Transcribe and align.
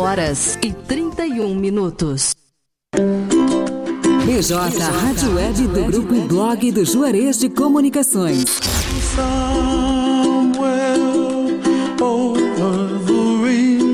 horas 0.00 0.58
e 0.62 0.72
31 0.72 1.54
minutos. 1.54 2.34
BJ 4.24 4.56
Rádio 4.56 5.34
Web 5.34 5.66
do 5.68 5.84
Grupo 5.84 6.22
Blog 6.22 6.72
do 6.72 6.86
Juarez 6.86 7.38
de 7.38 7.50
Comunicações. 7.50 8.44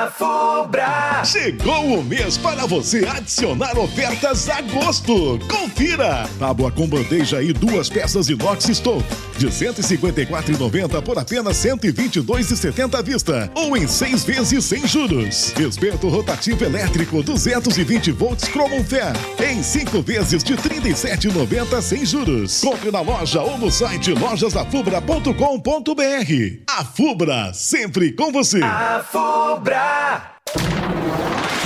A 0.00 0.10
Fubra! 0.10 1.22
Chegou 1.26 1.98
o 1.98 2.02
mês 2.02 2.38
para 2.38 2.64
você 2.64 3.06
adicionar 3.06 3.78
ofertas 3.78 4.48
a 4.48 4.62
gosto. 4.62 5.38
Confira! 5.46 6.26
Tábua 6.38 6.72
com 6.72 6.88
bandeja 6.88 7.42
e 7.42 7.52
duas 7.52 7.90
peças 7.90 8.30
inox 8.30 8.64
Stove 8.64 9.04
de 9.40 9.48
154,90 9.48 11.02
por 11.02 11.18
apenas 11.18 11.56
122,70 11.56 12.98
à 12.98 13.02
vista 13.02 13.50
ou 13.54 13.74
em 13.74 13.86
seis 13.86 14.22
vezes 14.22 14.66
sem 14.66 14.86
juros. 14.86 15.54
Espeto 15.58 16.08
rotativo 16.08 16.62
elétrico 16.64 17.22
220 17.22 18.12
volts 18.12 18.46
Chromon 18.48 18.84
Fair 18.84 19.12
em 19.42 19.62
cinco 19.62 20.02
vezes 20.02 20.44
de 20.44 20.54
37,90 20.56 21.80
sem 21.80 22.04
juros. 22.04 22.60
Compre 22.60 22.90
na 22.90 23.00
loja 23.00 23.40
ou 23.40 23.56
no 23.56 23.70
site 23.70 24.12
lojasafubra.com.br. 24.12 26.62
A 26.68 26.84
Fubra, 26.84 27.52
sempre 27.54 28.12
com 28.12 28.30
você. 28.30 28.62
A 28.62 29.02
Fubra. 29.10 29.99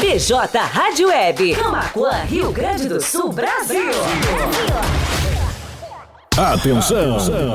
PJ 0.01 0.59
Rádio 0.59 1.09
Web. 1.09 1.55
Camacuã, 1.55 2.13
Rio 2.25 2.53
Grande 2.53 2.89
do 2.89 3.01
Sul, 3.01 3.33
Brasil. 3.33 3.85
Brasil. 3.85 5.05
Atenção. 6.37 7.55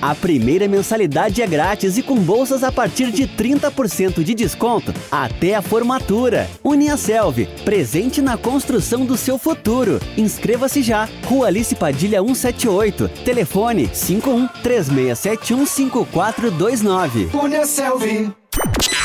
a 0.00 0.14
primeira 0.14 0.66
mensalidade 0.66 1.42
é 1.42 1.46
grátis 1.46 1.98
e 1.98 2.02
com 2.02 2.16
bolsas 2.16 2.62
a 2.62 2.72
partir 2.72 3.10
de 3.10 3.26
30% 3.26 4.22
de 4.22 4.34
desconto 4.34 4.92
até 5.10 5.54
a 5.54 5.62
formatura. 5.62 6.48
Uniaselv, 6.64 7.46
presente 7.64 8.22
na 8.22 8.36
construção 8.36 9.04
do 9.04 9.16
seu 9.16 9.38
futuro. 9.38 10.00
Inscreva-se 10.16 10.82
já. 10.82 11.08
Rua 11.24 11.48
Alice 11.48 11.74
Padilha 11.74 12.20
178. 12.20 13.08
Telefone 13.24 13.90
51 13.92 14.48
3671 14.62 15.66
5429. 15.66 17.30
Uniaselv. 17.34 18.32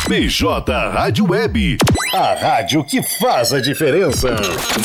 BJ 0.07 0.89
Rádio 0.91 1.31
Web. 1.31 1.77
A 2.13 2.33
rádio 2.33 2.83
que 2.83 3.01
faz 3.19 3.53
a 3.53 3.59
diferença. 3.59 4.35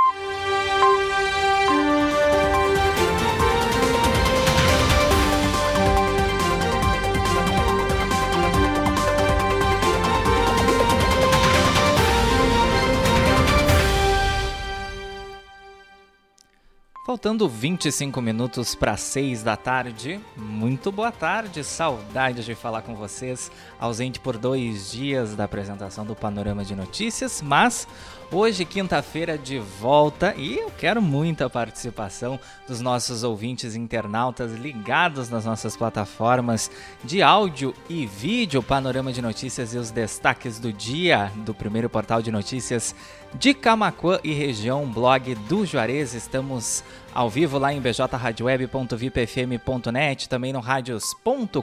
Faltando 17.05 17.47
25 17.47 18.19
minutos 18.23 18.75
para 18.75 18.97
6 18.97 19.43
da 19.43 19.59
tarde. 19.59 20.19
Muito 20.35 20.91
boa 20.91 21.13
tarde, 21.13 21.63
saudade 21.63 22.43
de 22.43 22.55
falar 22.55 22.81
com 22.81 22.95
vocês. 22.95 23.53
Ausente 23.79 24.19
por 24.19 24.39
dois 24.39 24.91
dias 24.91 25.37
da 25.37 25.45
apresentação 25.45 26.07
do 26.07 26.17
Panorama 26.17 26.65
de 26.65 26.75
Notícias, 26.75 27.43
mas 27.43 27.87
hoje, 28.33 28.65
quinta-feira, 28.65 29.37
de 29.37 29.59
volta 29.59 30.35
e 30.35 30.57
eu 30.57 30.71
quero 30.71 31.03
muita 31.03 31.51
participação 31.51 32.41
dos 32.67 32.81
nossos 32.81 33.23
ouvintes 33.23 33.77
internautas 33.77 34.53
ligados 34.55 35.29
nas 35.29 35.45
nossas 35.45 35.77
plataformas 35.77 36.71
de 37.05 37.21
áudio 37.21 37.75
e 37.87 38.07
vídeo. 38.07 38.63
Panorama 38.63 39.13
de 39.13 39.21
Notícias 39.21 39.75
e 39.75 39.77
os 39.77 39.91
destaques 39.91 40.59
do 40.59 40.73
dia 40.73 41.31
do 41.45 41.53
primeiro 41.53 41.91
portal 41.91 42.23
de 42.23 42.33
notícias 42.33 42.95
de 43.35 43.53
Camacuã 43.53 44.21
e 44.23 44.33
região, 44.33 44.87
blog 44.87 45.35
do 45.35 45.67
Juarez. 45.67 46.15
Estamos 46.15 46.85
ao 47.13 47.29
vivo 47.29 47.59
lá 47.59 47.73
em 47.73 47.81
bjradioweb.vipfm.net, 47.81 50.29
também 50.29 50.53
no 50.53 50.61
radios.com.br, 50.61 51.59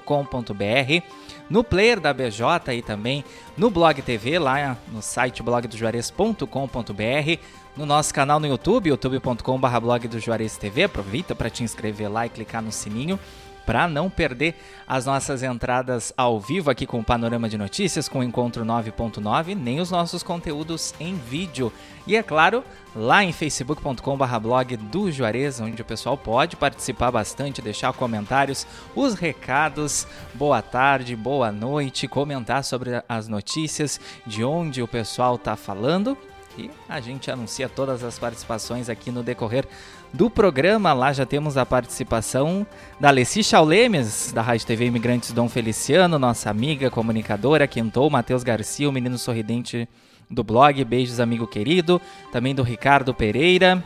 no 1.50 1.64
player 1.64 1.98
da 2.00 2.14
BJ 2.14 2.76
e 2.76 2.82
também 2.82 3.24
no 3.58 3.70
Blog 3.70 4.02
TV, 4.02 4.40
lá 4.40 4.78
no 4.92 5.02
site 5.02 5.44
blogdojuarez.com.br, 5.44 7.40
no 7.76 7.86
nosso 7.86 8.14
canal 8.14 8.40
no 8.40 8.48
YouTube, 8.48 8.90
youtube.com.br 8.90 9.80
blog 9.82 10.08
do 10.08 10.20
Juarez 10.20 10.56
TV. 10.58 10.84
Aproveita 10.84 11.36
para 11.36 11.50
te 11.50 11.64
inscrever 11.64 12.12
lá 12.12 12.26
e 12.26 12.30
clicar 12.30 12.62
no 12.62 12.72
sininho 12.72 13.20
para 13.66 13.88
não 13.88 14.10
perder 14.10 14.56
as 14.88 15.06
nossas 15.06 15.44
entradas 15.44 16.14
ao 16.18 16.40
vivo 16.40 16.70
aqui 16.70 16.86
com 16.86 17.00
o 17.00 17.04
Panorama 17.04 17.48
de 17.48 17.58
Notícias, 17.58 18.10
com 18.10 18.20
o 18.20 18.24
Encontro 18.24 18.66
9.9, 18.66 19.56
nem 19.56 19.80
os 19.80 19.92
nossos 19.92 20.24
conteúdos 20.24 20.94
em 21.00 21.16
vídeo. 21.16 21.72
E 22.06 22.16
é 22.16 22.24
claro, 22.24 22.64
lá 22.96 23.24
em 23.24 23.32
facebook.com.br 23.32 24.40
blog 24.42 24.76
do 24.76 25.12
Juarez, 25.12 25.60
onde 25.60 25.82
o 25.82 25.86
pessoal 25.86 26.18
pode 26.18 26.56
participar 26.56 27.12
bastante, 27.12 27.62
deixar 27.62 27.94
comentários, 27.94 28.66
os 28.96 29.14
recados, 29.14 30.08
boa 30.34 30.62
tarde, 30.62 31.16
boa 31.16 31.52
noite, 31.52 32.08
comentar 32.08 32.64
sobre 32.64 33.04
as 33.08 33.28
notícias, 33.28 34.00
de 34.26 34.44
onde 34.44 34.82
o 34.82 34.88
pessoal 34.88 35.36
está 35.36 35.56
falando. 35.56 36.18
E 36.58 36.70
a 36.90 37.00
gente 37.00 37.32
anuncia 37.32 37.70
todas 37.70 38.04
as 38.04 38.20
participações 38.20 38.90
aqui 38.90 39.12
no 39.12 39.24
decorrer 39.24 39.66
do 40.14 40.30
programa. 40.30 40.94
Lá 40.94 41.14
já 41.14 41.26
temos 41.26 41.58
a 41.58 41.66
participação 41.66 42.66
da 43.00 43.10
Alessi 43.10 43.44
Chaulemes, 43.44 44.32
da 44.32 44.42
Rádio 44.42 44.68
TV 44.68 44.86
Imigrantes 44.86 45.32
Dom 45.32 45.48
Feliciano, 45.48 46.20
nossa 46.20 46.50
amiga 46.50 46.90
comunicadora, 46.90 47.68
Quentou, 47.68 48.10
Matheus 48.10 48.44
Garcia, 48.44 48.90
o 48.90 48.92
menino 48.92 49.18
sorridente 49.18 49.88
do 50.30 50.44
blog. 50.44 50.84
Beijos, 50.84 51.20
amigo 51.20 51.48
querido. 51.48 52.02
Também 52.32 52.56
do 52.56 52.64
Ricardo 52.64 53.14
Pereira. 53.14 53.84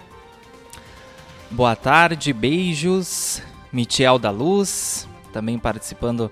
Boa 1.51 1.75
tarde, 1.75 2.33
beijos. 2.33 3.41
Michel 3.75 4.17
da 4.17 4.29
Luz, 4.29 5.05
também 5.33 5.59
participando 5.59 6.31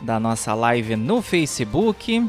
da 0.00 0.18
nossa 0.18 0.54
live 0.54 0.96
no 0.96 1.20
Facebook. 1.20 2.26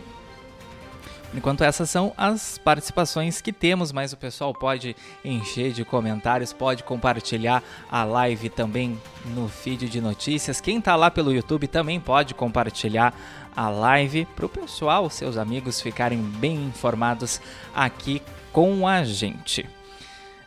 Enquanto 1.33 1.63
essas 1.63 1.89
são 1.89 2.11
as 2.17 2.57
participações 2.57 3.39
que 3.39 3.53
temos, 3.53 3.91
mas 3.91 4.11
o 4.11 4.17
pessoal 4.17 4.51
pode 4.51 4.95
encher 5.23 5.71
de 5.71 5.85
comentários, 5.85 6.51
pode 6.51 6.83
compartilhar 6.83 7.63
a 7.89 8.03
live 8.03 8.49
também 8.49 8.99
no 9.25 9.47
feed 9.47 9.87
de 9.87 10.01
notícias. 10.01 10.59
Quem 10.59 10.79
está 10.79 10.95
lá 10.95 11.11
pelo 11.11 11.31
YouTube 11.31 11.67
também 11.67 11.99
pode 11.99 12.33
compartilhar 12.33 13.13
a 13.55 13.69
live 13.69 14.25
para 14.35 14.45
o 14.45 14.49
pessoal, 14.49 15.09
seus 15.09 15.37
amigos 15.37 15.81
ficarem 15.81 16.19
bem 16.19 16.65
informados 16.65 17.39
aqui 17.75 18.21
com 18.51 18.87
a 18.87 19.03
gente. 19.03 19.67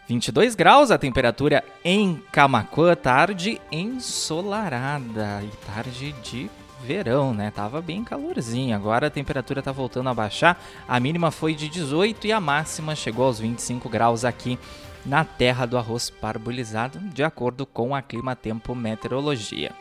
22 0.09 0.57
graus 0.57 0.91
a 0.91 0.99
temperatura 0.99 1.65
em 1.85 2.21
Camacuã, 2.33 2.95
tarde 2.97 3.61
ensolarada 3.71 5.43
e 5.45 5.67
tarde 5.67 6.13
de 6.23 6.51
verão, 6.83 7.33
né? 7.33 7.51
Tava 7.51 7.81
bem 7.81 8.05
calorzinho. 8.05 8.75
Agora 8.75 9.07
a 9.07 9.11
temperatura 9.11 9.63
tá 9.63 9.73
voltando 9.73 10.09
a 10.09 10.15
baixar. 10.15 10.63
A 10.87 10.99
mínima 10.99 11.31
foi 11.31 11.55
de 11.55 11.69
18 11.69 12.27
e 12.27 12.33
a 12.33 12.41
máxima 12.41 12.95
chegou 12.95 13.27
aos 13.27 13.39
25 13.39 13.89
graus 13.89 14.25
aqui 14.25 14.59
na 15.05 15.25
terra 15.25 15.67
do 15.67 15.79
arroz 15.79 16.11
parbolizado, 16.11 16.99
de 16.99 17.23
acordo 17.25 17.67
com 17.67 17.95
a 17.95 18.03
Clima 18.03 18.37
Tempo 18.37 18.75
Meteorologia. 18.75 19.73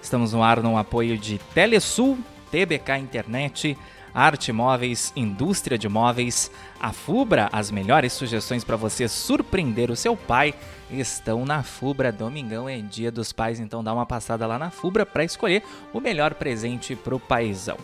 Estamos 0.00 0.32
no 0.32 0.42
ar 0.42 0.62
no 0.62 0.78
apoio 0.78 1.18
de 1.18 1.38
Telesul, 1.52 2.18
TBK 2.50 2.96
Internet, 2.98 3.76
Arte 4.14 4.50
Móveis, 4.52 5.12
Indústria 5.14 5.76
de 5.76 5.88
Móveis, 5.88 6.50
a 6.80 6.92
Fubra, 6.92 7.50
as 7.52 7.70
melhores 7.70 8.14
sugestões 8.14 8.64
para 8.64 8.76
você 8.76 9.08
surpreender 9.08 9.90
o 9.90 9.96
seu 9.96 10.16
pai 10.16 10.54
estão 10.90 11.44
na 11.44 11.62
Fubra. 11.62 12.12
Domingão 12.12 12.68
é 12.68 12.78
dia 12.78 13.10
dos 13.10 13.32
pais, 13.32 13.60
então 13.60 13.82
dá 13.82 13.92
uma 13.92 14.06
passada 14.06 14.46
lá 14.46 14.58
na 14.58 14.70
Fubra 14.70 15.04
para 15.04 15.24
escolher 15.24 15.62
o 15.92 16.00
melhor 16.00 16.34
presente 16.34 16.94
para 16.94 17.14
o 17.14 17.20
paizão. 17.20 17.76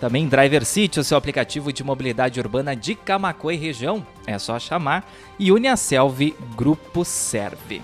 Também 0.00 0.26
Driver 0.26 0.64
City, 0.64 0.98
o 0.98 1.04
seu 1.04 1.16
aplicativo 1.16 1.72
de 1.72 1.84
mobilidade 1.84 2.40
urbana 2.40 2.74
de 2.74 2.94
Camacuã 2.94 3.54
e 3.54 3.56
região. 3.56 4.04
É 4.26 4.36
só 4.38 4.58
chamar 4.58 5.08
e 5.38 5.52
Uniaselv 5.52 6.34
Grupo 6.56 7.04
Serve. 7.04 7.80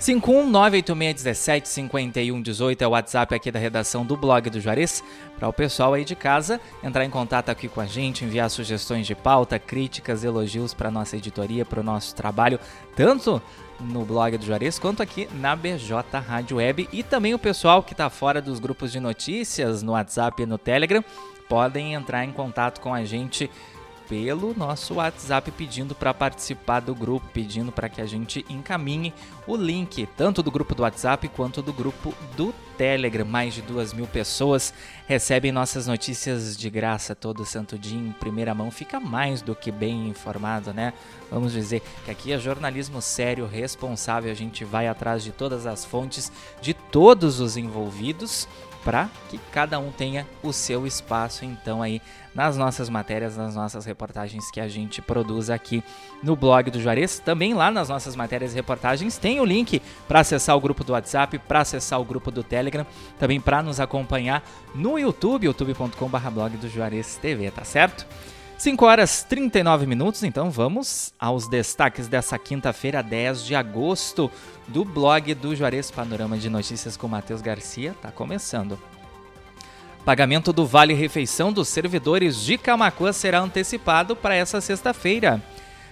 51986175118 0.00 2.80
é 2.80 2.86
o 2.86 2.90
WhatsApp 2.90 3.34
aqui 3.34 3.50
da 3.50 3.58
redação 3.58 4.06
do 4.06 4.16
blog 4.16 4.48
do 4.48 4.60
Juarez. 4.60 5.02
Para 5.36 5.48
o 5.48 5.52
pessoal 5.52 5.94
aí 5.94 6.04
de 6.04 6.14
casa 6.14 6.60
entrar 6.82 7.04
em 7.04 7.10
contato 7.10 7.48
aqui 7.48 7.68
com 7.68 7.80
a 7.80 7.86
gente, 7.86 8.24
enviar 8.24 8.48
sugestões 8.48 9.06
de 9.06 9.14
pauta, 9.14 9.58
críticas, 9.58 10.22
elogios 10.22 10.72
para 10.72 10.90
nossa 10.90 11.16
editoria, 11.16 11.64
para 11.64 11.80
o 11.80 11.84
nosso 11.84 12.14
trabalho, 12.14 12.60
tanto 12.94 13.42
no 13.80 14.04
blog 14.04 14.36
do 14.36 14.44
Juarez 14.44 14.78
quanto 14.78 15.02
aqui 15.02 15.28
na 15.34 15.56
BJ 15.56 16.20
Rádio 16.20 16.58
Web. 16.58 16.88
E 16.92 17.02
também 17.02 17.34
o 17.34 17.38
pessoal 17.38 17.82
que 17.82 17.92
está 17.92 18.08
fora 18.08 18.40
dos 18.40 18.60
grupos 18.60 18.92
de 18.92 19.00
notícias 19.00 19.82
no 19.82 19.92
WhatsApp 19.92 20.42
e 20.42 20.46
no 20.46 20.58
Telegram 20.58 21.04
podem 21.48 21.94
entrar 21.94 22.24
em 22.24 22.32
contato 22.32 22.80
com 22.80 22.94
a 22.94 23.04
gente 23.04 23.50
pelo 24.08 24.54
nosso 24.56 24.94
WhatsApp 24.94 25.50
pedindo 25.50 25.94
para 25.94 26.14
participar 26.14 26.80
do 26.80 26.94
grupo, 26.94 27.28
pedindo 27.32 27.70
para 27.70 27.88
que 27.88 28.00
a 28.00 28.06
gente 28.06 28.44
encaminhe 28.48 29.12
o 29.46 29.54
link 29.54 30.08
tanto 30.16 30.42
do 30.42 30.50
grupo 30.50 30.74
do 30.74 30.82
WhatsApp 30.82 31.28
quanto 31.28 31.60
do 31.60 31.72
grupo 31.72 32.14
do 32.36 32.54
Telegram. 32.76 33.26
Mais 33.26 33.54
de 33.54 33.60
duas 33.60 33.92
mil 33.92 34.06
pessoas 34.06 34.72
recebem 35.06 35.52
nossas 35.52 35.86
notícias 35.86 36.56
de 36.56 36.70
graça 36.70 37.14
todo 37.14 37.44
santo 37.44 37.78
dia 37.78 37.98
em 37.98 38.12
primeira 38.12 38.54
mão. 38.54 38.70
Fica 38.70 38.98
mais 38.98 39.42
do 39.42 39.54
que 39.54 39.70
bem 39.70 40.08
informado, 40.08 40.72
né? 40.72 40.94
Vamos 41.30 41.52
dizer 41.52 41.82
que 42.04 42.10
aqui 42.10 42.32
é 42.32 42.38
jornalismo 42.38 43.02
sério, 43.02 43.46
responsável. 43.46 44.30
A 44.30 44.34
gente 44.34 44.64
vai 44.64 44.88
atrás 44.88 45.22
de 45.22 45.32
todas 45.32 45.66
as 45.66 45.84
fontes 45.84 46.32
de 46.62 46.72
todos 46.72 47.40
os 47.40 47.56
envolvidos 47.56 48.48
para 48.88 49.10
que 49.28 49.36
cada 49.52 49.78
um 49.78 49.92
tenha 49.92 50.26
o 50.42 50.50
seu 50.50 50.86
espaço 50.86 51.44
então 51.44 51.82
aí 51.82 52.00
nas 52.34 52.56
nossas 52.56 52.88
matérias, 52.88 53.36
nas 53.36 53.54
nossas 53.54 53.84
reportagens 53.84 54.50
que 54.50 54.58
a 54.58 54.66
gente 54.66 55.02
produz 55.02 55.50
aqui 55.50 55.84
no 56.22 56.34
blog 56.34 56.70
do 56.70 56.80
Juarez. 56.80 57.18
Também 57.18 57.52
lá 57.52 57.70
nas 57.70 57.90
nossas 57.90 58.16
matérias 58.16 58.52
e 58.52 58.54
reportagens 58.54 59.18
tem 59.18 59.40
o 59.40 59.44
link 59.44 59.82
para 60.08 60.20
acessar 60.20 60.56
o 60.56 60.60
grupo 60.60 60.82
do 60.84 60.94
WhatsApp, 60.94 61.38
para 61.40 61.60
acessar 61.60 62.00
o 62.00 62.04
grupo 62.04 62.30
do 62.30 62.42
Telegram, 62.42 62.86
também 63.18 63.38
para 63.38 63.62
nos 63.62 63.78
acompanhar 63.78 64.42
no 64.74 64.98
YouTube, 64.98 65.44
youtube.com/blog 65.44 66.56
do 66.56 66.66
Juarez 66.70 67.18
TV, 67.20 67.50
tá 67.50 67.64
certo? 67.64 68.06
5 68.58 68.84
horas 68.84 69.22
39 69.22 69.86
minutos, 69.86 70.24
então 70.24 70.50
vamos 70.50 71.14
aos 71.16 71.46
destaques 71.46 72.08
dessa 72.08 72.36
quinta-feira, 72.36 73.04
10 73.04 73.44
de 73.44 73.54
agosto, 73.54 74.28
do 74.66 74.84
blog 74.84 75.32
do 75.34 75.54
Juarez 75.54 75.92
Panorama 75.92 76.36
de 76.36 76.50
Notícias 76.50 76.96
com 76.96 77.06
Matheus 77.06 77.40
Garcia. 77.40 77.94
Tá 78.02 78.10
começando. 78.10 78.76
Pagamento 80.04 80.52
do 80.52 80.66
Vale 80.66 80.92
Refeição 80.92 81.52
dos 81.52 81.68
servidores 81.68 82.42
de 82.42 82.58
Camacuã 82.58 83.12
será 83.12 83.38
antecipado 83.38 84.16
para 84.16 84.34
essa 84.34 84.60
sexta-feira. 84.60 85.40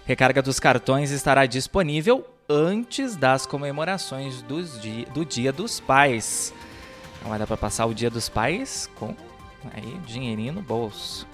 Recarga 0.05 0.43
dos 0.43 0.59
cartões 0.59 1.13
estará 1.13 1.47
disponível 1.47 2.27
antes 2.49 3.15
das 3.15 3.47
comemorações 3.47 4.43
dos 4.43 4.81
di 4.81 5.05
do 5.15 5.25
Dia 5.25 5.53
dos 5.53 5.79
Pais. 5.79 6.53
Não 7.23 7.31
vai 7.31 7.39
dar 7.39 7.47
para 7.47 7.57
passar 7.57 7.87
o 7.87 7.95
Dia 7.95 8.11
dos 8.11 8.29
Pais 8.29 8.91
com 8.97 9.15
aí, 9.73 10.01
dinheirinho 10.05 10.53
no 10.53 10.63
bolso. 10.63 11.29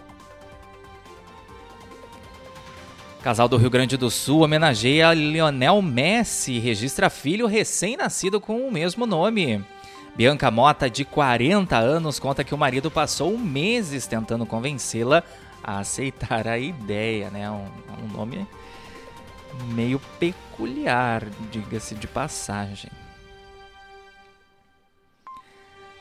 Casal 3.22 3.48
do 3.48 3.56
Rio 3.56 3.70
Grande 3.70 3.96
do 3.96 4.10
Sul 4.10 4.40
homenageia 4.40 5.14
Lionel 5.14 5.80
Messi 5.80 6.54
e 6.54 6.58
registra 6.58 7.08
filho 7.08 7.46
recém-nascido 7.46 8.40
com 8.40 8.66
o 8.66 8.72
mesmo 8.72 9.06
nome. 9.06 9.64
Bianca 10.16 10.50
Mota, 10.50 10.90
de 10.90 11.04
40 11.04 11.78
anos, 11.78 12.18
conta 12.18 12.42
que 12.42 12.52
o 12.52 12.58
marido 12.58 12.90
passou 12.90 13.38
meses 13.38 14.08
tentando 14.08 14.44
convencê-la 14.44 15.22
a 15.62 15.78
aceitar 15.78 16.48
a 16.48 16.58
ideia, 16.58 17.30
né? 17.30 17.48
Um, 17.48 17.68
um 18.02 18.08
nome 18.08 18.44
meio 19.68 20.00
peculiar, 20.18 21.24
diga-se 21.52 21.94
de 21.94 22.08
passagem. 22.08 22.90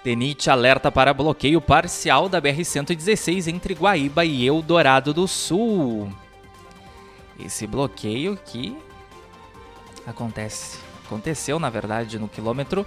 Tenite 0.04 0.50
alerta 0.50 0.92
para 0.92 1.13
bloqueio 1.13 1.62
parcial 1.62 2.28
da 2.28 2.42
BR-116 2.42 3.46
entre 3.46 3.75
Guaíba 3.75 4.25
e 4.25 4.44
Eldorado 4.48 5.13
do 5.13 5.28
Sul. 5.28 6.12
Esse 7.45 7.67
bloqueio 7.67 8.38
que 8.45 8.77
acontece, 10.05 10.77
aconteceu 11.05 11.57
na 11.60 11.69
verdade 11.69 12.19
no 12.19 12.27
quilômetro 12.27 12.86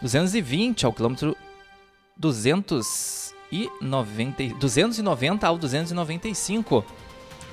220 0.00 0.86
ao 0.86 0.92
quilômetro 0.92 1.36
290, 2.16 4.54
290 4.58 5.46
ao 5.46 5.58
295 5.58 6.84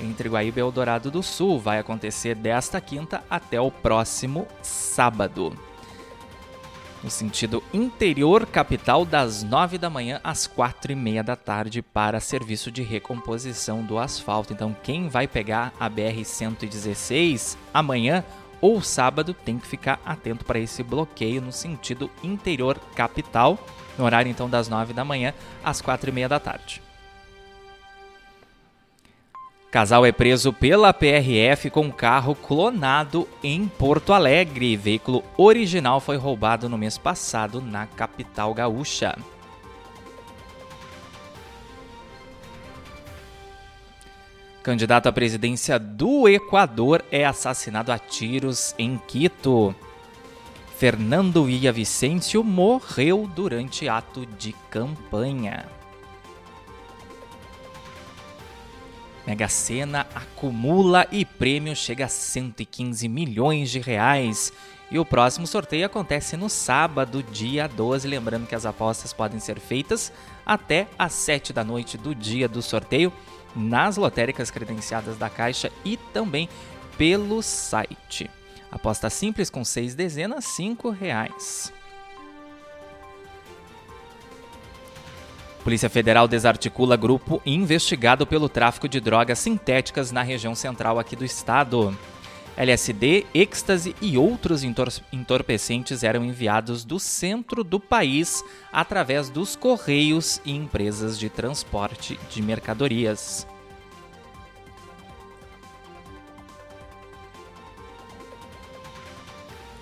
entre 0.02 0.30
Guaíba 0.30 0.60
e 0.60 0.62
Eldorado 0.62 1.12
do 1.12 1.22
Sul. 1.22 1.60
Vai 1.60 1.80
acontecer 1.80 2.36
desta 2.36 2.80
quinta 2.80 3.22
até 3.30 3.60
o 3.60 3.70
próximo 3.70 4.48
sábado. 4.62 5.54
No 7.02 7.10
sentido 7.10 7.64
interior 7.74 8.46
capital, 8.46 9.06
das 9.06 9.42
9 9.42 9.78
da 9.78 9.90
manhã 9.90 10.20
às 10.22 10.46
4 10.46 10.92
e 10.92 10.96
meia 10.96 11.24
da 11.24 11.36
tarde, 11.36 11.82
para 11.82 12.20
serviço 12.20 12.70
de 12.70 12.82
recomposição 12.82 13.82
do 13.84 13.98
asfalto. 13.98 14.52
Então, 14.52 14.76
quem 14.84 15.08
vai 15.08 15.26
pegar 15.26 15.72
a 15.80 15.90
BR-116 15.90 17.56
amanhã 17.74 18.24
ou 18.60 18.82
sábado 18.82 19.34
tem 19.34 19.58
que 19.58 19.68
ficar 19.68 20.02
atento 20.06 20.44
para 20.44 20.60
esse 20.60 20.84
bloqueio 20.84 21.42
no 21.42 21.52
sentido 21.54 22.12
interior 22.22 22.78
capital, 22.94 23.58
no 23.98 24.04
horário 24.04 24.30
então 24.30 24.50
das 24.50 24.68
9 24.68 24.94
da 24.94 25.06
manhã 25.06 25.34
às 25.64 25.80
4 25.80 26.10
e 26.10 26.14
meia 26.14 26.28
da 26.28 26.40
tarde. 26.40 26.89
Casal 29.72 30.04
é 30.04 30.12
preso 30.12 30.52
pela 30.52 30.92
PRF 30.92 31.70
com 31.70 31.92
carro 31.92 32.34
clonado 32.34 33.28
em 33.44 33.68
Porto 33.68 34.14
Alegre. 34.14 34.76
Veículo 34.76 35.24
original 35.38 36.00
foi 36.00 36.18
roubado 36.18 36.68
no 36.68 36.76
mês 36.76 36.98
passado 36.98 37.62
na 37.62 37.86
capital 37.86 38.52
gaúcha. 38.52 39.16
Candidato 44.64 45.08
à 45.08 45.12
presidência 45.12 45.78
do 45.78 46.28
Equador 46.28 47.06
é 47.12 47.24
assassinado 47.24 47.92
a 47.92 48.00
tiros 48.00 48.74
em 48.78 49.00
Quito. 49.08 49.76
Fernando 50.78 51.46
Vicencio 51.46 52.44
morreu 52.44 53.30
durante 53.36 53.88
ato 53.88 54.26
de 54.26 54.52
campanha. 54.72 55.79
Mega 59.26 59.48
Sena 59.48 60.08
acumula 60.14 61.08
e 61.12 61.24
prêmio 61.24 61.76
chega 61.76 62.06
a 62.06 62.10
115 62.10 63.08
milhões 63.08 63.70
de 63.70 63.80
reais. 63.80 64.52
E 64.92 64.98
o 64.98 65.06
próximo 65.06 65.46
sorteio 65.46 65.86
acontece 65.86 66.36
no 66.36 66.50
sábado, 66.50 67.22
dia 67.22 67.68
12. 67.68 68.08
Lembrando 68.08 68.48
que 68.48 68.56
as 68.56 68.66
apostas 68.66 69.14
podem 69.14 69.40
ser 69.40 69.60
feitas 69.60 70.12
até 70.46 70.88
às 70.98 71.14
7 71.14 71.54
da 71.54 71.64
noite 71.64 71.98
do 71.98 72.16
dia 72.16 72.48
do 72.48 72.62
sorteio 72.62 73.14
nas 73.56 73.98
lotéricas 73.98 74.50
credenciadas 74.50 75.18
da 75.18 75.30
Caixa 75.30 75.72
e 75.86 75.98
também 76.12 76.50
pelo 76.98 77.42
site. 77.42 78.30
Aposta 78.72 79.10
simples 79.10 79.50
com 79.50 79.64
6 79.64 79.96
dezenas, 79.96 80.46
R$ 80.46 80.52
5 80.52 80.90
Polícia 85.64 85.90
Federal 85.90 86.28
desarticula 86.28 86.96
grupo 86.96 87.42
investigado 87.46 88.26
pelo 88.26 88.48
tráfico 88.48 88.88
de 88.88 89.00
drogas 89.00 89.40
sintéticas 89.40 90.12
na 90.12 90.22
região 90.22 90.56
central 90.56 90.98
aqui 90.98 91.16
do 91.16 91.26
estado. 91.26 91.96
LSD, 92.56 93.26
êxtase 93.34 93.96
e 94.02 94.18
outros 94.18 94.64
entorpecentes 95.14 96.04
eram 96.04 96.26
enviados 96.26 96.84
do 96.84 97.00
centro 97.00 97.64
do 97.64 97.80
país 97.80 98.44
através 98.72 99.30
dos 99.30 99.56
correios 99.56 100.42
e 100.44 100.52
empresas 100.52 101.18
de 101.20 101.30
transporte 101.30 102.20
de 102.30 102.42
mercadorias. 102.42 103.48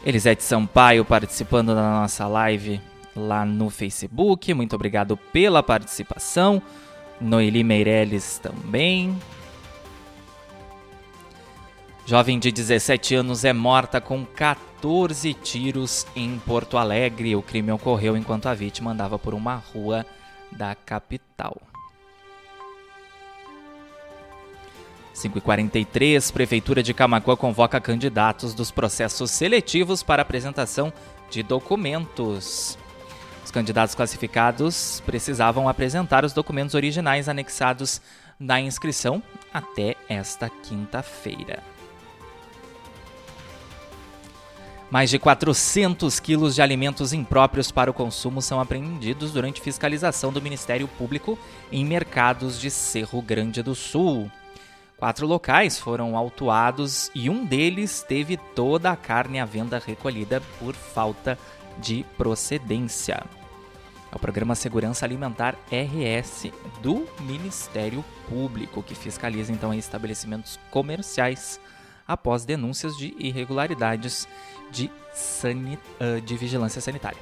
Elisete 0.06 0.44
Sampaio 0.44 1.04
participando 1.04 1.74
da 1.74 1.82
nossa 1.82 2.28
live 2.28 2.80
lá 3.18 3.46
no 3.46 3.70
Facebook. 3.70 4.54
Muito 4.54 4.76
obrigado 4.76 5.18
pela 5.18 5.64
participação. 5.64 6.62
Noeli 7.20 7.64
Meirelles 7.64 8.38
também. 8.38 9.18
Jovem 12.06 12.40
de 12.40 12.52
17 12.52 13.16
anos 13.16 13.44
é 13.44 13.52
morta 13.52 14.00
com 14.00 14.26
14 14.26 15.34
tiros 15.34 16.06
em 16.16 16.40
Porto 16.40 16.78
Alegre. 16.78 17.36
O 17.36 17.42
crime 17.42 17.72
ocorreu 17.72 18.16
enquanto 18.16 18.46
a 18.46 18.54
vítima 18.54 18.92
andava 18.92 19.20
por 19.20 19.34
uma 19.34 19.56
rua 19.56 20.06
da 20.52 20.74
capital. 20.74 21.58
5h43, 25.18 26.32
Prefeitura 26.32 26.84
de 26.84 26.94
Camacuã 26.94 27.36
convoca 27.36 27.82
candidatos 27.82 28.54
dos 28.54 28.70
processos 28.70 29.32
seletivos 29.32 30.04
para 30.04 30.22
apresentação 30.22 30.94
de 31.30 31.42
documentos. 31.42 32.78
Os 33.48 33.52
candidatos 33.52 33.96
classificados 33.96 35.02
precisavam 35.06 35.70
apresentar 35.70 36.26
os 36.26 36.34
documentos 36.34 36.76
originais 36.76 37.30
anexados 37.30 38.02
na 38.38 38.60
inscrição 38.60 39.24
até 39.54 39.96
esta 40.10 40.50
quinta-feira. 40.50 41.64
Mais 44.92 45.10
de 45.10 45.18
400 45.18 46.20
quilos 46.20 46.56
de 46.56 46.62
alimentos 46.62 47.14
impróprios 47.14 47.72
para 47.72 47.90
o 47.90 47.94
consumo 47.94 48.42
são 48.42 48.60
apreendidos 48.60 49.32
durante 49.32 49.62
fiscalização 49.62 50.34
do 50.34 50.42
Ministério 50.42 50.86
Público 50.86 51.40
em 51.72 51.86
mercados 51.86 52.60
de 52.60 52.70
Cerro 52.70 53.22
Grande 53.22 53.64
do 53.64 53.74
Sul. 53.74 54.30
Quatro 54.98 55.26
locais 55.26 55.80
foram 55.80 56.18
autuados 56.18 57.10
e 57.16 57.30
um 57.30 57.46
deles 57.46 58.04
teve 58.06 58.36
toda 58.36 58.92
a 58.92 58.98
carne 58.98 59.40
à 59.40 59.46
venda 59.46 59.80
recolhida 59.80 60.42
por 60.60 60.76
falta 60.76 61.40
de 61.82 62.06
procedência. 62.18 63.24
É 64.12 64.16
o 64.16 64.20
Programa 64.20 64.56
Segurança 64.56 65.06
Alimentar 65.06 65.56
RS 65.72 66.52
do 66.82 67.06
Ministério 67.22 68.04
Público, 68.30 68.82
que 68.82 68.96
fiscaliza 68.96 69.52
então 69.52 69.74
estabelecimentos 69.74 70.60
comerciais 70.72 71.60
após 72.08 72.46
denúncias 72.46 72.96
de 72.96 73.14
irregularidades 73.20 74.28
de, 74.72 74.90
uh, 74.90 76.22
de 76.22 76.38
vigilância 76.38 76.80
sanitária. 76.80 77.20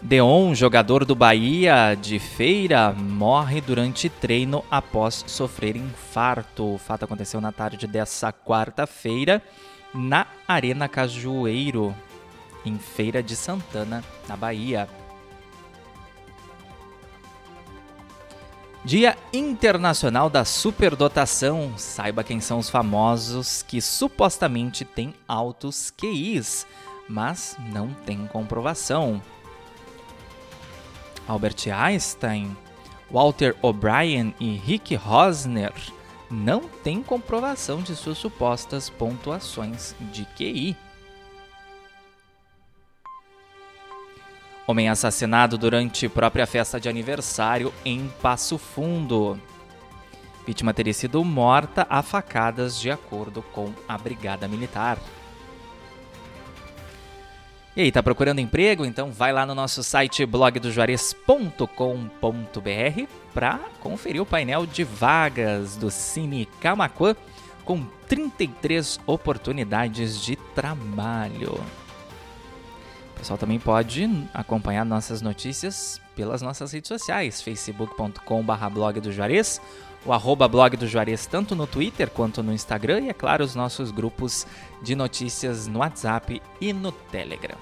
Deon, 0.00 0.54
jogador 0.54 1.04
do 1.04 1.14
Bahia 1.14 1.96
de 2.00 2.20
feira, 2.20 2.92
morre 2.92 3.60
durante 3.60 4.08
treino 4.08 4.64
após 4.70 5.24
sofrer 5.26 5.76
infarto. 5.76 6.74
O 6.74 6.78
fato 6.78 7.04
aconteceu 7.04 7.40
na 7.40 7.50
tarde 7.50 7.86
dessa 7.86 8.32
quarta-feira 8.32 9.42
na 9.94 10.26
Arena 10.46 10.88
Cajueiro, 10.88 11.94
em 12.64 12.78
Feira 12.78 13.22
de 13.22 13.34
Santana, 13.34 14.04
na 14.28 14.36
Bahia. 14.36 14.88
Dia 18.84 19.18
Internacional 19.32 20.30
da 20.30 20.44
Superdotação. 20.44 21.74
Saiba 21.76 22.24
quem 22.24 22.40
são 22.40 22.58
os 22.58 22.70
famosos 22.70 23.62
que 23.62 23.80
supostamente 23.80 24.84
têm 24.84 25.14
altos 25.26 25.90
QIs, 25.90 26.66
mas 27.08 27.56
não 27.72 27.92
tem 27.92 28.26
comprovação. 28.26 29.20
Albert 31.26 31.68
Einstein, 31.70 32.56
Walter 33.10 33.54
O'Brien 33.60 34.34
e 34.40 34.54
Rick 34.54 34.94
Rosner 34.94 35.72
não 36.30 36.60
têm 36.60 37.02
comprovação 37.02 37.82
de 37.82 37.96
suas 37.96 38.18
supostas 38.18 38.90
pontuações 38.90 39.94
de 40.12 40.24
QI. 40.36 40.76
Homem 44.66 44.88
assassinado 44.88 45.56
durante 45.56 46.08
própria 46.08 46.46
festa 46.46 46.78
de 46.78 46.88
aniversário 46.88 47.72
em 47.84 48.08
Passo 48.20 48.58
Fundo. 48.58 49.40
Vítima 50.46 50.74
teria 50.74 50.92
sido 50.92 51.24
morta 51.24 51.86
a 51.88 52.02
facadas, 52.02 52.78
de 52.78 52.90
acordo 52.90 53.42
com 53.42 53.72
a 53.88 53.96
Brigada 53.96 54.46
Militar. 54.46 54.98
E 57.78 57.82
aí, 57.82 57.92
tá 57.92 58.02
procurando 58.02 58.40
emprego? 58.40 58.84
Então 58.84 59.12
vai 59.12 59.32
lá 59.32 59.46
no 59.46 59.54
nosso 59.54 59.84
site 59.84 60.26
blogdojuarez.com.br 60.26 63.02
para 63.32 63.60
conferir 63.78 64.20
o 64.20 64.26
painel 64.26 64.66
de 64.66 64.82
vagas 64.82 65.76
do 65.76 65.88
Cine 65.88 66.48
Camacuã 66.60 67.14
com 67.64 67.86
33 68.08 68.98
oportunidades 69.06 70.20
de 70.20 70.34
trabalho. 70.56 71.52
O 73.14 73.16
pessoal 73.16 73.38
também 73.38 73.60
pode 73.60 74.10
acompanhar 74.34 74.84
nossas 74.84 75.22
notícias 75.22 76.00
pelas 76.16 76.42
nossas 76.42 76.72
redes 76.72 76.88
sociais, 76.88 77.40
facebook.com.br 77.40 78.70
blog 78.72 78.98
do 78.98 79.12
Juarez, 79.12 79.60
o 80.04 80.12
arroba 80.12 80.48
blog 80.48 80.76
do 80.76 80.86
Juarez 80.86 81.26
tanto 81.26 81.54
no 81.54 81.66
Twitter 81.66 82.08
quanto 82.10 82.42
no 82.42 82.52
Instagram 82.52 83.00
e, 83.00 83.08
é 83.08 83.12
claro, 83.12 83.44
os 83.44 83.54
nossos 83.54 83.90
grupos 83.90 84.46
de 84.82 84.94
notícias 84.94 85.66
no 85.66 85.80
WhatsApp 85.80 86.40
e 86.60 86.72
no 86.72 86.92
Telegram. 86.92 87.58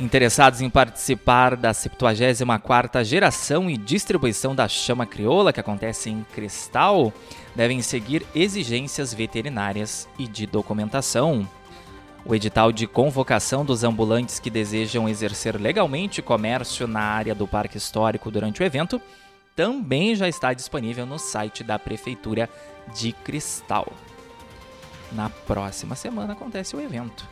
Interessados 0.00 0.60
em 0.60 0.68
participar 0.68 1.54
da 1.54 1.70
74ª 1.70 3.04
geração 3.04 3.70
e 3.70 3.76
distribuição 3.76 4.54
da 4.54 4.66
chama 4.66 5.06
crioula 5.06 5.52
que 5.52 5.60
acontece 5.60 6.10
em 6.10 6.26
Cristal, 6.34 7.12
devem 7.54 7.80
seguir 7.82 8.26
exigências 8.34 9.14
veterinárias 9.14 10.08
e 10.18 10.26
de 10.26 10.46
documentação. 10.46 11.46
O 12.24 12.34
edital 12.34 12.70
de 12.70 12.86
convocação 12.86 13.64
dos 13.64 13.82
ambulantes 13.82 14.38
que 14.38 14.48
desejam 14.48 15.08
exercer 15.08 15.60
legalmente 15.60 16.22
comércio 16.22 16.86
na 16.86 17.00
área 17.00 17.34
do 17.34 17.48
Parque 17.48 17.76
Histórico 17.76 18.30
durante 18.30 18.62
o 18.62 18.64
evento 18.64 19.00
também 19.56 20.14
já 20.14 20.28
está 20.28 20.54
disponível 20.54 21.04
no 21.04 21.18
site 21.18 21.64
da 21.64 21.78
Prefeitura 21.78 22.48
de 22.94 23.12
Cristal. 23.12 23.92
Na 25.10 25.28
próxima 25.28 25.96
semana 25.96 26.32
acontece 26.32 26.76
o 26.76 26.80
evento. 26.80 27.26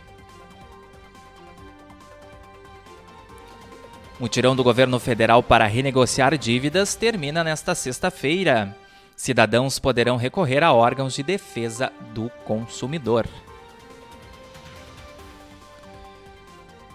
Mutirão 4.18 4.54
do 4.54 4.62
governo 4.62 4.98
federal 4.98 5.42
para 5.42 5.66
renegociar 5.66 6.36
dívidas 6.36 6.94
termina 6.94 7.42
nesta 7.42 7.74
sexta-feira. 7.74 8.76
Cidadãos 9.16 9.78
poderão 9.78 10.16
recorrer 10.16 10.62
a 10.62 10.72
órgãos 10.72 11.14
de 11.14 11.22
defesa 11.22 11.90
do 12.12 12.28
consumidor. 12.44 13.26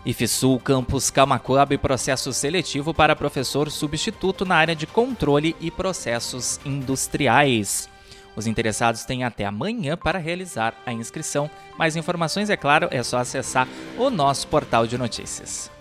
IFSUL 0.06 0.60
Campus 0.60 1.10
Camacuã 1.10 1.62
abre 1.62 1.80
processo 1.80 2.32
seletivo 2.32 2.94
para 2.94 3.16
professor 3.16 3.72
substituto 3.72 4.46
na 4.46 4.56
área 4.56 4.76
de 4.76 4.86
controle 4.86 5.56
e 5.60 5.72
processos 5.72 6.60
industriais. 6.64 7.90
Os 8.36 8.46
interessados 8.46 9.04
têm 9.04 9.24
até 9.24 9.46
amanhã 9.46 9.98
para 9.98 10.20
realizar 10.20 10.76
a 10.86 10.94
inscrição. 10.94 11.50
Mais 11.78 11.96
informações, 11.96 12.52
é 12.52 12.58
claro, 12.58 12.88
é 12.92 13.02
só 13.02 13.18
acessar 13.18 13.68
o 13.98 14.12
nosso 14.12 14.48
portal 14.48 14.86
de 14.86 14.96
notícias. 14.96 15.72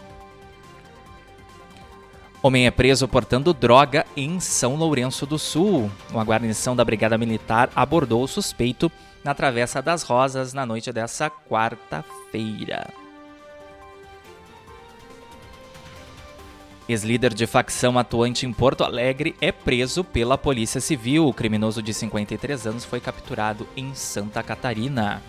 Homem 2.43 2.67
é 2.67 2.71
preso 2.71 3.07
portando 3.07 3.53
droga 3.53 4.07
em 4.17 4.41
São 4.41 4.77
Lourenço 4.77 5.27
do 5.27 5.39
Sul. 5.39 5.91
Uma 6.11 6.25
guarnição 6.25 6.75
da 6.75 6.85
Brigada 6.85 7.19
Militar 7.19 7.71
abordou 7.75 8.23
o 8.23 8.29
suspeito 8.29 8.91
na 9.23 9.35
Travessa 9.35 9.83
das 9.83 10.03
Rosas 10.03 10.55
na 10.55 10.65
noite 10.65 10.93
dessa 10.93 11.29
quarta-feira. 11.29 13.04
Ex-líder 16.87 17.33
de 17.33 17.47
facção 17.47 17.99
atuante 17.99 18.45
em 18.45 18.53
Porto 18.53 18.85
Alegre 18.85 19.35
é 19.41 19.51
preso 19.51 20.05
pela 20.05 20.37
Polícia 20.37 20.83
Civil. 20.83 21.27
O 21.27 21.33
criminoso 21.33 21.83
de 21.83 21.95
53 21.95 22.67
anos 22.67 22.85
foi 22.85 23.01
capturado 23.01 23.67
em 23.75 23.95
Santa 23.95 24.43
Catarina. 24.43 25.23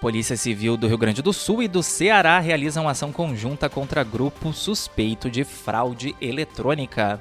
Polícia 0.00 0.36
Civil 0.36 0.76
do 0.76 0.88
Rio 0.88 0.98
Grande 0.98 1.22
do 1.22 1.32
Sul 1.32 1.62
e 1.62 1.68
do 1.68 1.80
Ceará 1.80 2.40
realizam 2.40 2.88
ação 2.88 3.12
conjunta 3.12 3.68
contra 3.68 4.02
grupo 4.02 4.52
suspeito 4.52 5.30
de 5.30 5.44
fraude 5.44 6.16
eletrônica. 6.20 7.20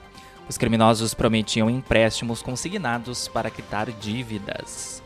Os 0.49 0.57
criminosos 0.57 1.13
prometiam 1.13 1.69
empréstimos 1.69 2.41
consignados 2.41 3.27
para 3.27 3.51
quitar 3.51 3.91
dívidas. 3.91 5.03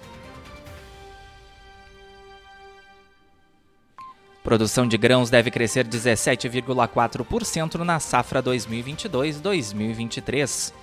Produção 4.44 4.88
de 4.88 4.98
grãos 4.98 5.30
deve 5.30 5.52
crescer 5.52 5.88
17,4% 5.88 7.76
na 7.84 8.00
safra 8.00 8.42
2022-2023. 8.42 10.74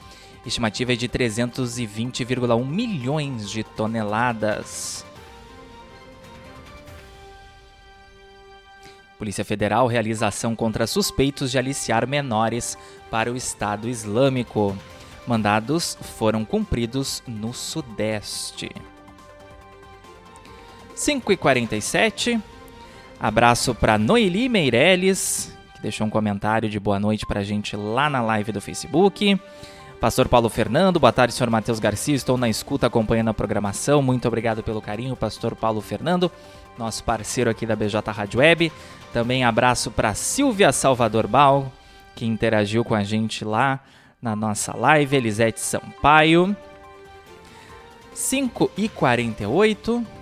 Estimativa 0.47 0.93
é 0.93 0.97
de 0.97 1.09
320,1 1.09 2.65
milhões 2.65 3.51
de 3.51 3.65
toneladas. 3.65 5.05
Polícia 9.19 9.45
Federal 9.45 9.89
realiza 9.89 10.29
ação 10.29 10.55
contra 10.55 10.87
suspeitos 10.87 11.51
de 11.51 11.59
aliciar 11.59 12.07
menores 12.07 12.79
para 13.11 13.33
o 13.33 13.37
Estado 13.37 13.89
Islâmico. 13.89 14.79
Mandados 15.27 15.99
foram 16.17 16.45
cumpridos 16.45 17.25
no 17.27 17.53
Sudeste. 17.53 18.71
5h47. 20.95 22.41
Abraço 23.21 23.75
para 23.75 23.99
Noeli 23.99 24.49
Meirelles, 24.49 25.53
que 25.75 25.83
deixou 25.83 26.07
um 26.07 26.11
comentário 26.11 26.69
de 26.69 26.79
boa 26.79 27.01
noite 27.01 27.27
para 27.27 27.41
a 27.41 27.45
gente 27.45 27.75
lá 27.75 28.09
na 28.09 28.23
live 28.23 28.53
do 28.53 28.61
Facebook. 28.61 29.37
Pastor 30.01 30.29
Paulo 30.29 30.49
Fernando, 30.49 31.01
boa 31.01 31.13
tarde, 31.13 31.35
senhor 31.35 31.51
Matheus 31.51 31.81
Garcia. 31.81 32.15
Estou 32.15 32.37
na 32.37 32.49
escuta 32.49 32.87
acompanhando 32.87 33.31
a 33.31 33.35
programação. 33.35 34.01
Muito 34.01 34.29
obrigado 34.29 34.63
pelo 34.63 34.81
carinho, 34.81 35.17
Pastor 35.17 35.57
Paulo 35.57 35.81
Fernando, 35.81 36.31
nosso 36.79 37.03
parceiro 37.03 37.51
aqui 37.51 37.67
da 37.67 37.75
BJ 37.75 38.09
Rádio 38.13 38.39
Web. 38.39 38.71
Também 39.13 39.43
abraço 39.43 39.91
para 39.91 40.15
Silvia 40.15 40.71
Salvador 40.71 41.27
Bal, 41.27 41.73
que 42.15 42.25
interagiu 42.25 42.85
com 42.85 42.95
a 42.95 43.03
gente 43.03 43.45
lá 43.45 43.81
na 44.23 44.37
nossa 44.37 44.77
live. 44.77 45.17
Elisete 45.17 45.59
Sampaio. 45.59 46.57
5 48.15 48.71
e 48.77 48.89
48. 48.89 50.18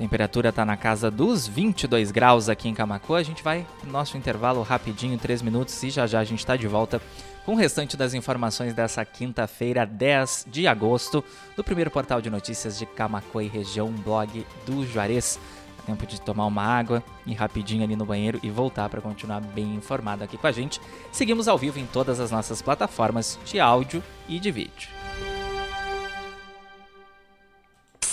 Temperatura 0.00 0.48
está 0.48 0.64
na 0.64 0.78
casa 0.78 1.10
dos 1.10 1.46
22 1.46 2.10
graus 2.10 2.48
aqui 2.48 2.70
em 2.70 2.72
Camacuã. 2.72 3.18
A 3.18 3.22
gente 3.22 3.42
vai 3.42 3.66
no 3.84 3.92
nosso 3.92 4.16
intervalo 4.16 4.62
rapidinho, 4.62 5.18
3 5.18 5.42
minutos, 5.42 5.82
e 5.82 5.90
já 5.90 6.06
já 6.06 6.20
a 6.20 6.24
gente 6.24 6.38
está 6.38 6.56
de 6.56 6.66
volta 6.66 7.02
com 7.44 7.52
o 7.52 7.54
restante 7.54 7.98
das 7.98 8.14
informações 8.14 8.72
dessa 8.72 9.04
quinta-feira, 9.04 9.84
10 9.84 10.46
de 10.50 10.66
agosto, 10.66 11.22
do 11.54 11.62
primeiro 11.62 11.90
portal 11.90 12.22
de 12.22 12.30
notícias 12.30 12.78
de 12.78 12.86
Camacuã 12.86 13.44
e 13.44 13.48
região, 13.48 13.92
blog 13.92 14.46
do 14.64 14.86
Juarez. 14.86 15.38
Tempo 15.84 16.06
de 16.06 16.18
tomar 16.18 16.46
uma 16.46 16.62
água, 16.62 17.04
ir 17.26 17.34
rapidinho 17.34 17.84
ali 17.84 17.94
no 17.94 18.06
banheiro 18.06 18.40
e 18.42 18.48
voltar 18.48 18.88
para 18.88 19.02
continuar 19.02 19.40
bem 19.40 19.74
informado 19.74 20.24
aqui 20.24 20.38
com 20.38 20.46
a 20.46 20.52
gente. 20.52 20.80
Seguimos 21.12 21.46
ao 21.46 21.58
vivo 21.58 21.78
em 21.78 21.84
todas 21.84 22.20
as 22.20 22.30
nossas 22.30 22.62
plataformas 22.62 23.38
de 23.44 23.60
áudio 23.60 24.02
e 24.26 24.38
de 24.38 24.50
vídeo. 24.50 24.99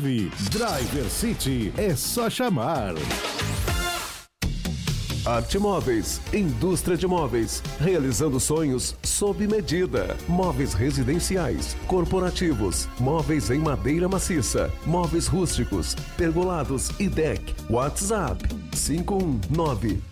Driver 0.00 1.04
City 1.10 1.70
é 1.76 1.94
só 1.94 2.30
chamar. 2.30 2.94
Arte 5.26 5.58
Móveis, 5.58 6.18
indústria 6.32 6.96
de 6.96 7.06
móveis, 7.06 7.62
realizando 7.78 8.40
sonhos 8.40 8.96
sob 9.02 9.46
medida. 9.46 10.16
Móveis 10.26 10.72
residenciais, 10.72 11.76
corporativos, 11.86 12.88
móveis 12.98 13.50
em 13.50 13.58
madeira 13.58 14.08
maciça, 14.08 14.72
móveis 14.86 15.26
rústicos, 15.26 15.94
pergolados 16.16 16.88
e 16.98 17.06
deck. 17.06 17.54
WhatsApp 17.68 18.42
519 18.70 20.11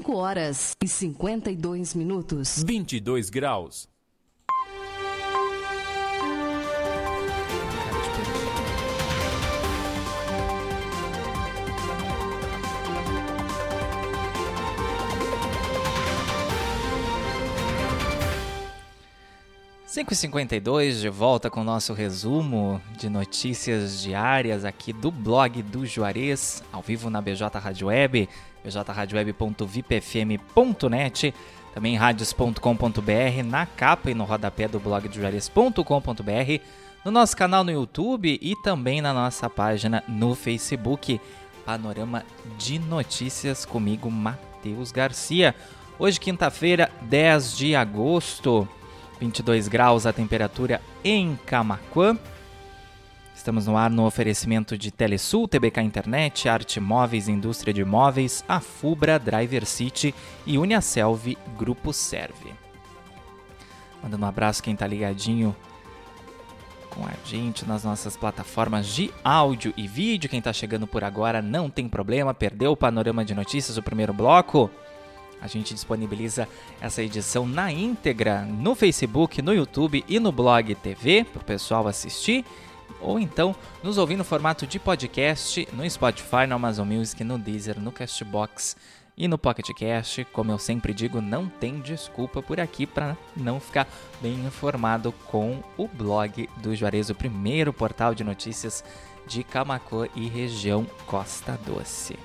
5 0.06 0.14
horas 0.14 0.76
e 0.80 0.86
52 0.86 1.94
minutos. 1.94 2.62
22 2.64 3.28
graus. 3.28 3.88
Cinco 19.96 20.12
e 20.12 20.16
cinquenta 20.16 20.60
de 21.00 21.08
volta 21.08 21.48
com 21.48 21.62
o 21.62 21.64
nosso 21.64 21.94
resumo 21.94 22.80
de 22.98 23.08
notícias 23.08 24.02
diárias 24.02 24.62
aqui 24.64 24.92
do 24.92 25.10
blog 25.10 25.62
do 25.62 25.86
Juarez, 25.86 26.62
ao 26.70 26.82
vivo 26.82 27.08
na 27.08 27.22
BJ 27.22 27.58
Rádio 27.58 27.86
Web, 27.86 28.28
bjradioweb.vipfm.net, 28.66 31.34
também 31.72 31.96
radios.com.br, 31.96 33.42
na 33.44 33.66
capa 33.66 34.10
e 34.10 34.14
no 34.14 34.24
rodapé 34.24 34.68
do 34.68 34.80
blog 34.80 35.08
do 35.08 35.14
Juarez.com.br, 35.14 36.60
no 37.04 37.10
nosso 37.10 37.36
canal 37.36 37.62
no 37.62 37.70
YouTube 37.70 38.38
e 38.42 38.56
também 38.62 39.00
na 39.00 39.14
nossa 39.14 39.48
página 39.48 40.02
no 40.08 40.34
Facebook, 40.34 41.20
Panorama 41.64 42.24
de 42.58 42.78
Notícias 42.78 43.64
comigo, 43.64 44.10
Matheus 44.10 44.92
Garcia. 44.92 45.54
Hoje, 45.98 46.20
quinta-feira, 46.20 46.90
10 47.02 47.56
de 47.56 47.74
agosto. 47.74 48.68
22 49.20 49.66
graus 49.66 50.06
a 50.06 50.12
temperatura 50.12 50.80
em 51.02 51.38
Camaquã. 51.46 52.18
Estamos 53.46 53.68
no 53.68 53.76
ar 53.76 53.88
no 53.92 54.04
oferecimento 54.04 54.76
de 54.76 54.90
Telesul, 54.90 55.46
TBK 55.46 55.80
Internet, 55.80 56.48
Arte 56.48 56.80
Móveis, 56.80 57.28
Indústria 57.28 57.72
de 57.72 57.84
Móveis, 57.84 58.44
a 58.48 58.58
Fubra, 58.58 59.20
Driver 59.20 59.64
City 59.64 60.12
e 60.44 60.58
Uniaselv 60.58 61.38
Grupo 61.56 61.92
Serve. 61.92 62.52
Mandando 64.02 64.24
um 64.24 64.28
abraço 64.28 64.60
quem 64.60 64.74
está 64.74 64.84
ligadinho 64.84 65.54
com 66.90 67.06
a 67.06 67.12
gente 67.24 67.64
nas 67.64 67.84
nossas 67.84 68.16
plataformas 68.16 68.88
de 68.88 69.12
áudio 69.22 69.72
e 69.76 69.86
vídeo. 69.86 70.28
Quem 70.28 70.40
está 70.40 70.52
chegando 70.52 70.88
por 70.88 71.04
agora 71.04 71.40
não 71.40 71.70
tem 71.70 71.88
problema, 71.88 72.34
perdeu 72.34 72.72
o 72.72 72.76
panorama 72.76 73.24
de 73.24 73.32
notícias, 73.32 73.76
o 73.76 73.82
primeiro 73.82 74.12
bloco. 74.12 74.68
A 75.40 75.46
gente 75.46 75.72
disponibiliza 75.72 76.48
essa 76.80 77.00
edição 77.00 77.46
na 77.46 77.70
íntegra 77.70 78.42
no 78.42 78.74
Facebook, 78.74 79.40
no 79.40 79.54
YouTube 79.54 80.04
e 80.08 80.18
no 80.18 80.32
blog 80.32 80.74
TV 80.74 81.22
para 81.22 81.42
o 81.42 81.44
pessoal 81.44 81.86
assistir. 81.86 82.44
Ou 83.00 83.18
então 83.18 83.54
nos 83.82 83.98
ouvir 83.98 84.16
no 84.16 84.24
formato 84.24 84.66
de 84.66 84.78
podcast 84.78 85.68
no 85.72 85.88
Spotify, 85.88 86.46
no 86.48 86.54
Amazon 86.56 86.88
Music, 86.88 87.22
no 87.22 87.38
Deezer, 87.38 87.78
no 87.78 87.92
Castbox 87.92 88.76
e 89.16 89.28
no 89.28 89.38
Pocket 89.38 89.66
Cast. 89.74 90.24
Como 90.26 90.50
eu 90.50 90.58
sempre 90.58 90.92
digo, 90.92 91.20
não 91.20 91.48
tem 91.48 91.80
desculpa 91.80 92.42
por 92.42 92.60
aqui 92.60 92.86
para 92.86 93.16
não 93.36 93.60
ficar 93.60 93.88
bem 94.20 94.34
informado 94.46 95.12
com 95.26 95.62
o 95.76 95.88
blog 95.88 96.48
do 96.58 96.74
Juarez, 96.74 97.10
o 97.10 97.14
primeiro 97.14 97.72
portal 97.72 98.14
de 98.14 98.24
notícias 98.24 98.84
de 99.26 99.42
Camacuã 99.42 100.08
e 100.14 100.28
região 100.28 100.86
Costa 101.06 101.58
Doce. 101.66 102.16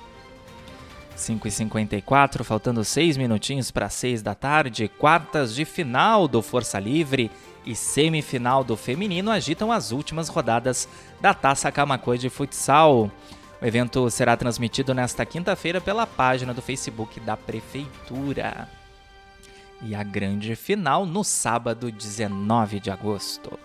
5h54, 1.16 2.42
faltando 2.42 2.84
6 2.84 3.16
minutinhos 3.16 3.70
para 3.70 3.88
6 3.88 4.22
da 4.22 4.34
tarde, 4.34 4.88
quartas 4.88 5.54
de 5.54 5.64
final 5.64 6.26
do 6.26 6.42
Força 6.42 6.78
Livre 6.78 7.30
e 7.64 7.74
semifinal 7.74 8.64
do 8.64 8.76
feminino 8.76 9.30
agitam 9.30 9.70
as 9.70 9.92
últimas 9.92 10.28
rodadas 10.28 10.88
da 11.20 11.32
Taça 11.32 11.70
Camacuã 11.70 12.16
de 12.16 12.28
Futsal. 12.28 13.10
O 13.60 13.64
evento 13.64 14.10
será 14.10 14.36
transmitido 14.36 14.92
nesta 14.92 15.24
quinta-feira 15.24 15.80
pela 15.80 16.06
página 16.06 16.52
do 16.52 16.60
Facebook 16.60 17.20
da 17.20 17.36
Prefeitura. 17.36 18.68
E 19.80 19.94
a 19.94 20.02
grande 20.02 20.56
final 20.56 21.06
no 21.06 21.22
sábado 21.22 21.90
19 21.90 22.80
de 22.80 22.90
agosto. 22.90 23.58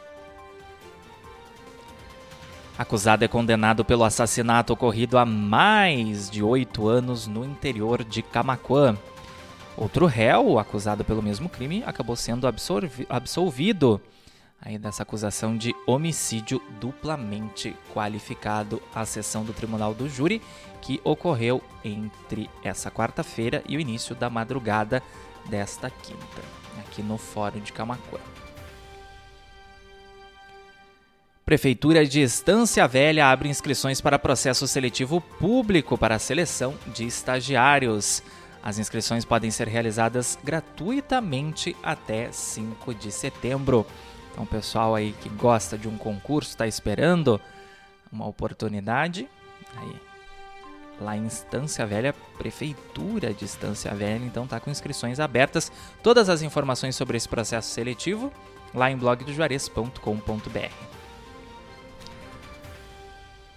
Acusado 2.77 3.25
é 3.25 3.27
condenado 3.27 3.83
pelo 3.83 4.03
assassinato 4.03 4.71
ocorrido 4.71 5.17
há 5.17 5.25
mais 5.25 6.29
de 6.29 6.43
oito 6.43 6.87
anos 6.87 7.25
no 7.25 7.43
interior 7.43 8.03
de 8.03 8.21
Camaquã. 8.21 8.95
Outro 9.77 10.07
réu, 10.07 10.57
acusado 10.57 11.05
pelo 11.05 11.21
mesmo 11.21 11.47
crime, 11.47 11.83
acabou 11.85 12.15
sendo 12.15 12.47
absolvido 12.47 14.01
aí 14.59 14.75
dessa 14.79 15.03
acusação 15.03 15.55
de 15.55 15.71
homicídio 15.85 16.59
duplamente 16.79 17.75
qualificado 17.93 18.81
à 18.93 19.05
sessão 19.05 19.43
do 19.43 19.53
Tribunal 19.53 19.93
do 19.93 20.09
Júri, 20.09 20.41
que 20.81 20.99
ocorreu 21.03 21.61
entre 21.83 22.49
essa 22.63 22.89
quarta-feira 22.89 23.63
e 23.69 23.77
o 23.77 23.79
início 23.79 24.15
da 24.15 24.31
madrugada 24.31 25.03
desta 25.47 25.91
quinta, 25.91 26.41
aqui 26.79 27.03
no 27.03 27.19
Fórum 27.19 27.59
de 27.59 27.71
Camaquã. 27.71 28.17
Prefeitura 31.45 32.05
de 32.05 32.19
Estância 32.19 32.85
Velha 32.87 33.27
abre 33.27 33.47
inscrições 33.47 34.01
para 34.01 34.19
processo 34.19 34.67
seletivo 34.67 35.21
público 35.21 35.97
para 35.97 36.15
a 36.15 36.19
seleção 36.19 36.73
de 36.87 37.05
estagiários. 37.05 38.23
As 38.61 38.77
inscrições 38.77 39.23
podem 39.23 39.51
ser 39.51 39.67
realizadas 39.67 40.37
gratuitamente 40.43 41.75
até 41.81 42.31
5 42.31 42.93
de 42.93 43.11
setembro. 43.11 43.85
Então, 44.31 44.45
pessoal 44.45 44.93
aí 44.93 45.13
que 45.21 45.29
gosta 45.29 45.77
de 45.77 45.87
um 45.87 45.97
concurso, 45.97 46.51
está 46.51 46.67
esperando 46.67 47.39
uma 48.11 48.27
oportunidade, 48.27 49.27
aí 49.75 50.07
lá 50.99 51.15
em 51.15 51.25
Estância 51.25 51.85
Velha, 51.85 52.13
Prefeitura 52.37 53.33
de 53.33 53.45
Estância 53.45 53.93
Velha, 53.93 54.25
então 54.25 54.47
tá 54.47 54.59
com 54.59 54.69
inscrições 54.69 55.19
abertas. 55.19 55.71
Todas 56.01 56.29
as 56.29 56.41
informações 56.41 56.95
sobre 56.95 57.17
esse 57.17 57.29
processo 57.29 57.69
seletivo 57.69 58.31
lá 58.73 58.91
em 58.91 58.97
blogdojuarez.com.br. 58.97 60.96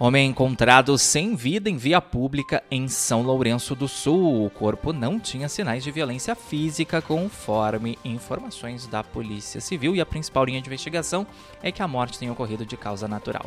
Homem 0.02 0.30
encontrado 0.30 0.96
sem 0.96 1.36
vida 1.36 1.68
em 1.68 1.76
via 1.76 2.00
pública 2.00 2.64
em 2.70 2.88
São 2.88 3.20
Lourenço 3.20 3.74
do 3.74 3.86
Sul. 3.86 4.46
O 4.46 4.48
corpo 4.48 4.94
não 4.94 5.20
tinha 5.20 5.46
sinais 5.46 5.84
de 5.84 5.90
violência 5.90 6.34
física, 6.34 7.02
conforme 7.02 7.98
informações 8.02 8.86
da 8.86 9.04
Polícia 9.04 9.60
Civil, 9.60 9.94
e 9.94 10.00
a 10.00 10.06
principal 10.06 10.46
linha 10.46 10.62
de 10.62 10.68
investigação 10.70 11.26
é 11.62 11.70
que 11.70 11.82
a 11.82 11.86
morte 11.86 12.18
tenha 12.18 12.32
ocorrido 12.32 12.64
de 12.64 12.78
causa 12.78 13.06
natural. 13.06 13.44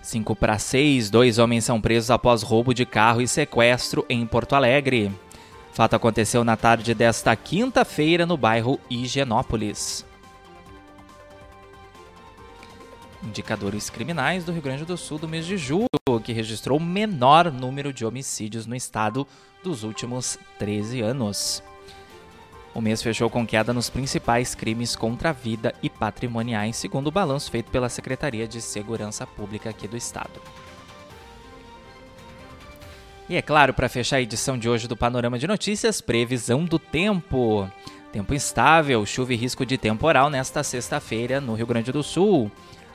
5 0.00 0.36
para 0.36 0.56
6, 0.56 1.10
dois 1.10 1.40
homens 1.40 1.64
são 1.64 1.80
presos 1.80 2.12
após 2.12 2.44
roubo 2.44 2.72
de 2.72 2.86
carro 2.86 3.20
e 3.20 3.26
sequestro 3.26 4.06
em 4.08 4.24
Porto 4.24 4.54
Alegre. 4.54 5.10
Fato 5.72 5.96
aconteceu 5.96 6.44
na 6.44 6.56
tarde 6.56 6.94
desta 6.94 7.34
quinta-feira 7.34 8.24
no 8.24 8.36
bairro 8.36 8.78
Higienópolis. 8.88 10.06
Indicadores 13.22 13.90
criminais 13.90 14.44
do 14.44 14.52
Rio 14.52 14.62
Grande 14.62 14.84
do 14.84 14.96
Sul 14.96 15.18
do 15.18 15.28
mês 15.28 15.44
de 15.44 15.56
julho, 15.56 15.88
que 16.22 16.32
registrou 16.32 16.78
o 16.78 16.82
menor 16.82 17.50
número 17.50 17.92
de 17.92 18.04
homicídios 18.04 18.66
no 18.66 18.76
estado 18.76 19.26
dos 19.62 19.82
últimos 19.82 20.38
13 20.58 21.00
anos. 21.00 21.62
O 22.74 22.80
mês 22.80 23.02
fechou 23.02 23.28
com 23.28 23.44
queda 23.44 23.72
nos 23.72 23.90
principais 23.90 24.54
crimes 24.54 24.94
contra 24.94 25.30
a 25.30 25.32
vida 25.32 25.74
e 25.82 25.90
patrimoniais, 25.90 26.76
segundo 26.76 27.08
o 27.08 27.12
balanço 27.12 27.50
feito 27.50 27.70
pela 27.72 27.88
Secretaria 27.88 28.46
de 28.46 28.60
Segurança 28.60 29.26
Pública 29.26 29.70
aqui 29.70 29.88
do 29.88 29.96
estado. 29.96 30.40
E 33.28 33.36
é 33.36 33.42
claro, 33.42 33.74
para 33.74 33.88
fechar 33.88 34.16
a 34.16 34.22
edição 34.22 34.56
de 34.56 34.68
hoje 34.68 34.86
do 34.86 34.96
Panorama 34.96 35.38
de 35.38 35.46
Notícias, 35.46 36.00
previsão 36.00 36.64
do 36.64 36.78
tempo. 36.78 37.68
Tempo 38.12 38.32
instável, 38.32 39.04
chuva 39.04 39.34
e 39.34 39.36
risco 39.36 39.66
de 39.66 39.76
temporal 39.76 40.30
nesta 40.30 40.62
sexta-feira 40.62 41.40
no 41.40 41.54
Rio 41.54 41.66
Grande 41.66 41.92
do 41.92 42.02
Sul. 42.02 42.50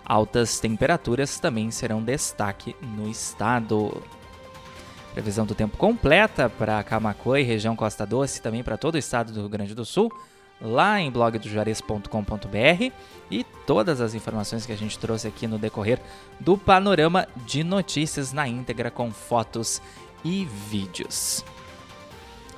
Altas 0.05 0.59
temperaturas 0.59 1.39
também 1.39 1.71
serão 1.71 2.03
destaque 2.03 2.75
no 2.81 3.09
estado. 3.09 4.01
Previsão 5.13 5.45
do 5.45 5.53
tempo 5.53 5.77
completa 5.77 6.49
para 6.49 6.83
Camacuã 6.83 7.39
e 7.39 7.43
região 7.43 7.75
Costa 7.75 8.05
Doce, 8.05 8.41
também 8.41 8.63
para 8.63 8.77
todo 8.77 8.95
o 8.95 8.97
estado 8.97 9.31
do 9.31 9.41
Rio 9.41 9.49
Grande 9.49 9.75
do 9.75 9.85
Sul, 9.85 10.11
lá 10.59 10.99
em 10.99 11.11
blogdojuarez.com.br 11.11 12.91
e 13.29 13.43
todas 13.65 14.01
as 14.01 14.15
informações 14.15 14.65
que 14.65 14.71
a 14.71 14.77
gente 14.77 14.97
trouxe 14.97 15.27
aqui 15.27 15.47
no 15.47 15.59
decorrer 15.59 15.99
do 16.39 16.57
panorama 16.57 17.27
de 17.45 17.63
notícias 17.63 18.33
na 18.33 18.47
íntegra 18.47 18.89
com 18.89 19.11
fotos 19.11 19.81
e 20.23 20.45
vídeos. 20.45 21.45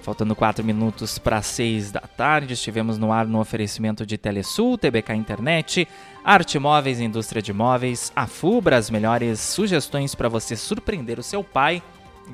Faltando 0.06 0.36
4 0.36 0.64
minutos 0.64 1.18
para 1.18 1.42
6 1.42 1.92
da 1.92 2.02
tarde, 2.02 2.54
estivemos 2.54 3.00
no 3.00 3.12
ar 3.12 3.26
no 3.26 3.40
oferecimento 3.40 4.06
de 4.06 4.20
Telesul, 4.20 4.78
TBK 4.78 5.16
Internet, 5.16 5.88
Arte 6.24 6.60
Móveis, 6.60 7.00
Indústria 7.00 7.42
de 7.42 7.52
Móveis, 7.52 8.12
a 8.16 8.28
Fubra, 8.28 8.78
as 8.78 8.92
melhores 8.92 9.40
sugestões 9.40 10.14
para 10.14 10.30
você 10.30 10.56
surpreender 10.56 11.18
o 11.18 11.24
seu 11.24 11.44
pai 11.44 11.82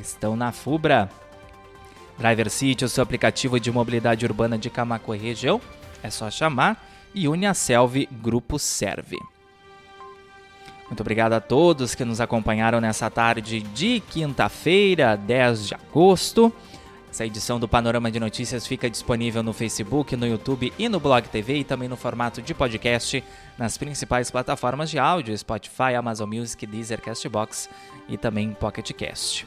estão 0.01 0.35
na 0.35 0.51
Fubra. 0.51 1.09
Driver 2.17 2.49
City, 2.49 2.83
o 2.83 2.89
seu 2.89 3.03
aplicativo 3.03 3.57
de 3.57 3.71
mobilidade 3.71 4.25
urbana 4.25 4.57
de 4.57 4.69
Camacuã 4.69 5.15
e 5.15 5.19
região, 5.19 5.61
é 6.03 6.09
só 6.09 6.29
chamar 6.29 6.85
e 7.15 7.25
une 7.25 7.45
a 7.45 7.53
Selvi 7.53 8.05
Grupo 8.21 8.59
Serve. 8.59 9.17
Muito 10.87 10.99
obrigado 10.99 11.31
a 11.31 11.39
todos 11.39 11.95
que 11.95 12.03
nos 12.03 12.19
acompanharam 12.19 12.81
nessa 12.81 13.09
tarde 13.09 13.61
de 13.61 14.01
quinta-feira, 14.09 15.15
10 15.15 15.67
de 15.67 15.73
agosto. 15.73 16.53
Essa 17.11 17.25
edição 17.25 17.59
do 17.59 17.67
Panorama 17.67 18.09
de 18.09 18.21
Notícias 18.21 18.65
fica 18.65 18.89
disponível 18.89 19.43
no 19.43 19.51
Facebook, 19.51 20.15
no 20.15 20.25
YouTube 20.25 20.71
e 20.79 20.87
no 20.87 20.97
Blog 20.97 21.27
TV 21.27 21.57
e 21.57 21.63
também 21.65 21.89
no 21.89 21.97
formato 21.97 22.41
de 22.41 22.53
podcast 22.53 23.21
nas 23.57 23.77
principais 23.77 24.31
plataformas 24.31 24.89
de 24.89 24.97
áudio, 24.97 25.37
Spotify, 25.37 25.93
Amazon 25.97 26.33
Music, 26.33 26.65
Deezer, 26.65 27.01
Castbox 27.01 27.69
e 28.07 28.17
também 28.17 28.53
Pocket 28.53 28.93
Cast. 28.93 29.45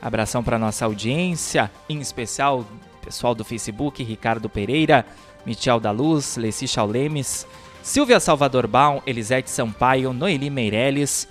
Abração 0.00 0.40
para 0.44 0.56
nossa 0.56 0.84
audiência, 0.84 1.68
em 1.88 2.00
especial 2.00 2.64
pessoal 3.02 3.34
do 3.34 3.44
Facebook, 3.44 4.04
Ricardo 4.04 4.48
Pereira, 4.48 5.04
Michel 5.44 5.80
da 5.80 5.90
Luz, 5.90 6.36
Leci 6.36 6.68
Chaulemes, 6.68 7.44
Silvia 7.82 8.20
Salvador 8.20 8.68
Baum, 8.68 9.02
Elisete 9.04 9.50
Sampaio, 9.50 10.12
Noeli 10.12 10.48
Meirelles, 10.48 11.26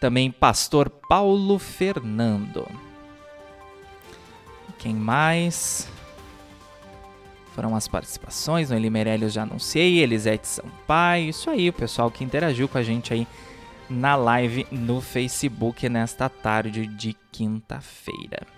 também 0.00 0.30
Pastor 0.30 0.88
Paulo 0.88 1.58
Fernando. 1.58 2.66
Quem 4.84 4.94
mais? 4.94 5.88
Foram 7.54 7.74
as 7.74 7.88
participações, 7.88 8.70
no 8.70 8.90
Meirelles 8.90 9.32
já 9.32 9.44
anunciei, 9.44 10.00
Elisete 10.00 10.46
Sampaio, 10.46 11.30
isso 11.30 11.48
aí, 11.48 11.70
o 11.70 11.72
pessoal 11.72 12.10
que 12.10 12.22
interagiu 12.22 12.68
com 12.68 12.76
a 12.76 12.82
gente 12.82 13.10
aí 13.10 13.26
na 13.88 14.14
live 14.14 14.66
no 14.70 15.00
Facebook 15.00 15.88
nesta 15.88 16.28
tarde 16.28 16.86
de 16.86 17.16
quinta-feira. 17.32 18.53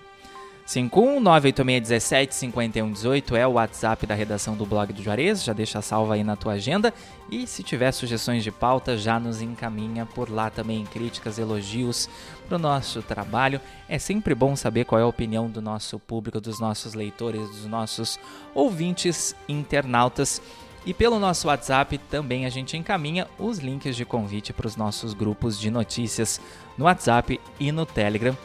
51986175118 0.67 3.37
é 3.37 3.47
o 3.47 3.53
WhatsApp 3.53 4.05
da 4.05 4.17
redação 4.17 4.57
do 4.57 4.67
blog 4.67 4.93
do 4.93 5.01
Juarez, 5.01 5.45
já 5.45 5.53
deixa 5.53 5.81
salva 5.81 6.15
aí 6.15 6.25
na 6.25 6.35
tua 6.35 6.55
agenda. 6.55 6.93
E 7.31 7.47
se 7.47 7.63
tiver 7.63 7.93
sugestões 7.93 8.43
de 8.43 8.51
pauta, 8.51 8.99
já 8.99 9.21
nos 9.21 9.41
encaminha 9.41 10.05
por 10.05 10.29
lá 10.29 10.51
também, 10.51 10.85
críticas, 10.85 11.39
elogios 11.39 12.09
para 12.49 12.57
o 12.57 12.59
nosso 12.59 13.01
trabalho. 13.01 13.61
É 13.89 13.97
sempre 13.97 14.35
bom 14.35 14.57
saber 14.57 14.85
qual 14.85 15.01
é 15.01 15.05
a 15.05 15.07
opinião 15.07 15.49
do 15.49 15.63
nosso 15.63 16.01
público, 16.01 16.41
dos 16.41 16.59
nossos 16.59 16.95
leitores, 16.95 17.49
dos 17.49 17.67
nossos 17.67 18.19
ouvintes 18.53 19.37
internautas. 19.49 20.43
E 20.85 20.93
pelo 20.93 21.21
nosso 21.21 21.47
WhatsApp 21.47 21.97
também 22.11 22.45
a 22.45 22.49
gente 22.49 22.77
encaminha 22.77 23.29
os 23.39 23.59
links 23.59 23.95
de 23.95 24.05
convite 24.05 24.53
para 24.53 24.67
os 24.67 24.75
nossos 24.77 25.15
grupos 25.15 25.61
de 25.61 25.71
notícias 25.71 26.41
no 26.77 26.87
WhatsApp 26.87 27.41
e 27.59 27.71
no 27.71 27.87
Telegram 27.87 28.37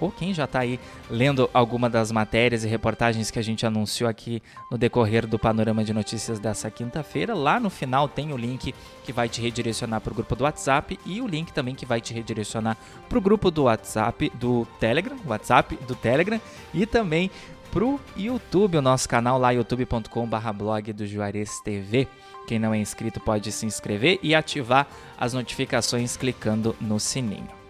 ou 0.00 0.10
quem 0.10 0.32
já 0.34 0.44
está 0.44 0.60
aí 0.60 0.78
lendo 1.10 1.48
alguma 1.52 1.88
das 1.88 2.10
matérias 2.10 2.64
e 2.64 2.68
reportagens 2.68 3.30
que 3.30 3.38
a 3.38 3.42
gente 3.42 3.66
anunciou 3.66 4.08
aqui 4.08 4.42
no 4.70 4.78
decorrer 4.78 5.26
do 5.26 5.38
panorama 5.38 5.84
de 5.84 5.92
notícias 5.92 6.38
dessa 6.38 6.70
quinta-feira, 6.70 7.34
lá 7.34 7.58
no 7.60 7.70
final 7.70 8.08
tem 8.08 8.32
o 8.32 8.36
link 8.36 8.74
que 9.04 9.12
vai 9.12 9.28
te 9.28 9.40
redirecionar 9.40 10.00
para 10.00 10.12
o 10.12 10.14
grupo 10.14 10.34
do 10.34 10.44
WhatsApp 10.44 10.98
e 11.04 11.20
o 11.20 11.26
link 11.26 11.52
também 11.52 11.74
que 11.74 11.86
vai 11.86 12.00
te 12.00 12.12
redirecionar 12.12 12.76
para 13.08 13.18
o 13.18 13.20
grupo 13.20 13.50
do 13.50 13.64
WhatsApp 13.64 14.30
do 14.34 14.66
Telegram, 14.78 15.16
WhatsApp 15.26 15.76
do 15.86 15.94
Telegram 15.94 16.40
e 16.74 16.86
também 16.86 17.30
para 17.72 17.84
o 17.84 18.00
YouTube, 18.16 18.78
o 18.78 18.82
nosso 18.82 19.08
canal 19.08 19.38
lá 19.38 19.50
youtube.com/blog 19.50 20.92
do 20.92 21.06
Juarez 21.06 21.60
TV. 21.60 22.08
Quem 22.46 22.58
não 22.58 22.72
é 22.72 22.78
inscrito 22.78 23.20
pode 23.20 23.50
se 23.52 23.66
inscrever 23.66 24.18
e 24.22 24.34
ativar 24.34 24.86
as 25.18 25.34
notificações 25.34 26.16
clicando 26.16 26.74
no 26.80 26.98
sininho. 27.00 27.65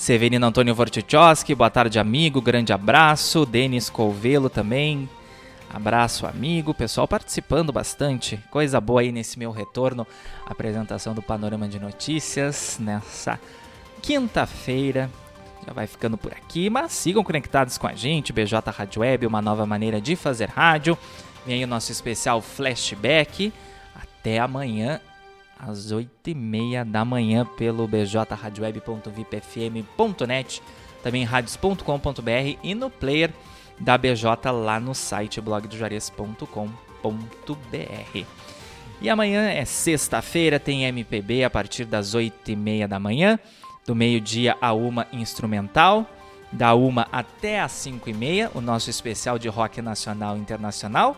Severino 0.00 0.46
Antônio 0.46 0.74
Vortichowski, 0.74 1.54
boa 1.54 1.68
tarde, 1.68 1.98
amigo, 1.98 2.40
grande 2.40 2.72
abraço. 2.72 3.44
Denis 3.44 3.90
Colvelo 3.90 4.48
também, 4.48 5.06
abraço, 5.68 6.26
amigo. 6.26 6.72
Pessoal 6.72 7.06
participando 7.06 7.70
bastante, 7.70 8.42
coisa 8.50 8.80
boa 8.80 9.02
aí 9.02 9.12
nesse 9.12 9.38
meu 9.38 9.50
retorno. 9.50 10.06
Apresentação 10.46 11.12
do 11.12 11.20
Panorama 11.20 11.68
de 11.68 11.78
Notícias 11.78 12.78
nessa 12.80 13.38
quinta-feira. 14.00 15.10
Já 15.66 15.74
vai 15.74 15.86
ficando 15.86 16.16
por 16.16 16.32
aqui, 16.32 16.70
mas 16.70 16.92
sigam 16.92 17.22
conectados 17.22 17.76
com 17.76 17.86
a 17.86 17.92
gente. 17.92 18.32
BJ 18.32 18.58
Rádio 18.70 19.02
Web, 19.02 19.26
uma 19.26 19.42
nova 19.42 19.66
maneira 19.66 20.00
de 20.00 20.16
fazer 20.16 20.48
rádio. 20.48 20.96
Vem 21.44 21.56
aí 21.56 21.64
o 21.64 21.68
nosso 21.68 21.92
especial 21.92 22.40
flashback. 22.40 23.52
Até 23.94 24.38
amanhã 24.38 24.98
às 25.60 25.92
8h30 25.92 26.84
da 26.84 27.04
manhã 27.04 27.46
pelo 27.56 27.86
bjradioweb.vipfm.net, 27.86 30.62
também 31.02 31.24
radios.com.br 31.24 32.58
e 32.62 32.74
no 32.74 32.90
player 32.90 33.32
da 33.78 33.96
BJ 33.96 34.50
lá 34.50 34.78
no 34.78 34.94
site 34.94 35.40
blogdojuarez.com.br. 35.40 38.26
E 39.00 39.08
amanhã 39.08 39.48
é 39.48 39.64
sexta-feira, 39.64 40.60
tem 40.60 40.84
MPB 40.84 41.44
a 41.44 41.50
partir 41.50 41.86
das 41.86 42.14
8h30 42.14 42.86
da 42.86 43.00
manhã, 43.00 43.38
do 43.86 43.94
meio-dia 43.94 44.58
a 44.60 44.74
uma 44.74 45.06
instrumental, 45.10 46.06
da 46.52 46.74
uma 46.74 47.08
até 47.10 47.60
as 47.60 47.72
5h30, 47.72 48.50
o 48.54 48.60
nosso 48.60 48.90
especial 48.90 49.38
de 49.38 49.48
rock 49.48 49.80
nacional 49.80 50.36
e 50.36 50.40
internacional. 50.40 51.16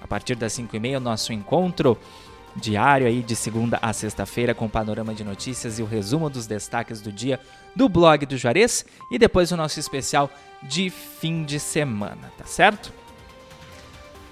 A 0.00 0.06
partir 0.06 0.36
das 0.36 0.52
5h30, 0.52 0.98
o 0.98 1.00
nosso 1.00 1.32
encontro 1.32 1.98
diário 2.56 3.06
aí 3.06 3.22
de 3.22 3.34
segunda 3.34 3.78
a 3.82 3.92
sexta-feira 3.92 4.54
com 4.54 4.66
o 4.66 4.70
panorama 4.70 5.14
de 5.14 5.24
notícias 5.24 5.78
e 5.78 5.82
o 5.82 5.86
resumo 5.86 6.30
dos 6.30 6.46
destaques 6.46 7.00
do 7.00 7.10
dia 7.10 7.40
do 7.74 7.88
blog 7.88 8.24
do 8.26 8.36
Juarez 8.36 8.84
e 9.10 9.18
depois 9.18 9.50
o 9.50 9.56
nosso 9.56 9.80
especial 9.80 10.30
de 10.62 10.90
fim 10.90 11.44
de 11.44 11.58
semana, 11.58 12.32
tá 12.38 12.44
certo? 12.44 12.92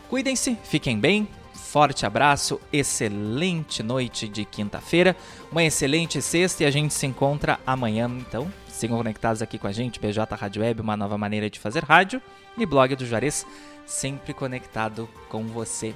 Cuidem-se, 0.09 0.57
fiquem 0.63 0.99
bem, 0.99 1.27
forte 1.55 2.05
abraço, 2.05 2.61
excelente 2.73 3.83
noite 3.83 4.29
de 4.29 4.45
quinta-feira, 4.45 5.17
uma 5.51 5.65
excelente 5.65 6.21
sexta 6.21 6.63
e 6.63 6.67
a 6.67 6.71
gente 6.71 6.93
se 6.93 7.07
encontra 7.07 7.59
amanhã, 7.67 8.11
então 8.19 8.53
sigam 8.69 8.99
conectados 8.99 9.43
aqui 9.43 9.59
com 9.59 9.67
a 9.67 9.73
gente, 9.73 9.99
BJ 9.99 10.35
Rádio 10.35 10.63
Web, 10.63 10.81
uma 10.81 10.97
nova 10.97 11.17
maneira 11.17 11.49
de 11.49 11.59
fazer 11.59 11.83
rádio 11.83 12.21
e 12.59 12.67
blog 12.67 12.95
do 12.95 13.07
Juarez, 13.07 13.47
sempre 13.87 14.35
conectado 14.35 15.09
com 15.29 15.47
você. 15.47 15.95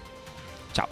Tchau! 0.73 0.89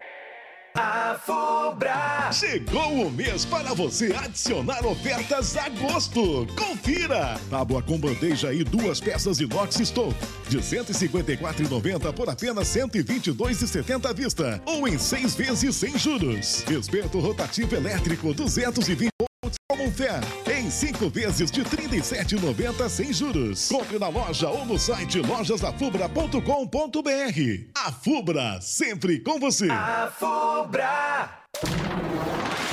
A! 0.75 1.01
Chegou 2.31 3.07
o 3.07 3.11
mês 3.11 3.43
para 3.43 3.73
você 3.73 4.13
adicionar 4.13 4.85
ofertas 4.85 5.57
a 5.57 5.67
gosto. 5.67 6.47
Confira! 6.55 7.37
Tábua 7.49 7.81
com 7.81 7.97
bandeja 7.97 8.53
e 8.53 8.63
duas 8.63 9.01
peças 9.01 9.41
inox 9.41 9.75
stove 9.75 10.15
de 10.47 10.59
154,90 10.59 12.13
por 12.13 12.29
apenas 12.29 12.69
122,70 12.69 14.09
à 14.09 14.13
vista 14.13 14.61
ou 14.65 14.87
em 14.87 14.97
seis 14.97 15.35
vezes 15.35 15.75
sem 15.75 15.97
juros. 15.97 16.63
Espeto 16.69 17.19
rotativo 17.19 17.75
elétrico 17.75 18.33
220 18.33 19.30
Fair 19.89 20.59
em 20.59 20.69
cinco 20.69 21.09
vezes 21.09 21.49
de 21.49 21.63
37,90 21.63 22.87
sem 22.87 23.11
juros. 23.11 23.67
Compre 23.67 23.97
na 23.97 24.09
loja 24.09 24.49
ou 24.49 24.65
no 24.65 24.77
site 24.77 25.19
lojasafubra.com.br. 25.19 27.71
A 27.75 27.91
Fubra, 27.91 28.59
sempre 28.61 29.19
com 29.19 29.39
você. 29.39 29.69
A 29.71 30.11
Fubra. 30.17 31.29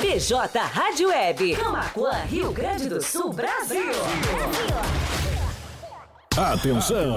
BJ 0.00 0.58
Rádio 0.58 1.08
Web. 1.08 1.56
Camacuã, 1.56 2.12
Rio 2.28 2.52
Grande 2.52 2.88
do 2.88 3.02
Sul, 3.02 3.32
Brasil. 3.32 3.90
Atenção! 6.36 7.16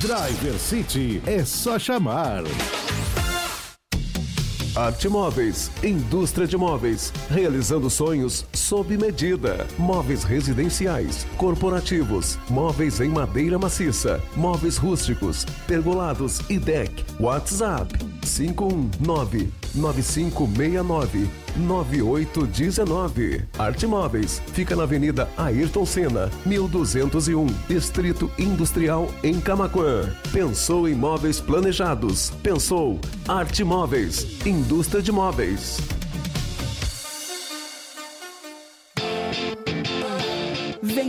Driver 0.00 0.58
City 0.58 1.22
é 1.24 1.44
só 1.44 1.78
chamar. 1.78 2.42
Arte 4.74 5.08
Móveis, 5.08 5.70
indústria 5.80 6.44
de 6.44 6.56
móveis, 6.56 7.12
realizando 7.30 7.88
sonhos 7.88 8.44
sob 8.52 8.96
medida. 8.96 9.64
Móveis 9.78 10.24
residenciais, 10.24 11.24
corporativos, 11.36 12.36
móveis 12.50 13.00
em 13.00 13.10
madeira 13.10 13.60
maciça, 13.60 14.20
móveis 14.34 14.76
rústicos, 14.76 15.44
pergolados 15.68 16.40
e 16.50 16.58
deck. 16.58 17.04
WhatsApp 17.20 17.96
519 18.22 19.52
9569 19.74 21.28
9819. 21.56 23.44
Arte 23.58 23.86
Móveis 23.86 24.40
fica 24.52 24.76
na 24.76 24.84
Avenida 24.84 25.28
Ayrton 25.36 25.84
Senna, 25.84 26.30
1201, 26.46 27.46
Distrito 27.68 28.30
Industrial 28.38 29.10
em 29.22 29.40
Camaquã. 29.40 30.14
Pensou 30.32 30.88
em 30.88 30.94
móveis 30.94 31.40
planejados? 31.40 32.30
Pensou 32.42 33.00
Arte 33.26 33.64
Móveis, 33.64 34.44
indústria 34.46 35.02
de 35.02 35.12
móveis. 35.12 35.97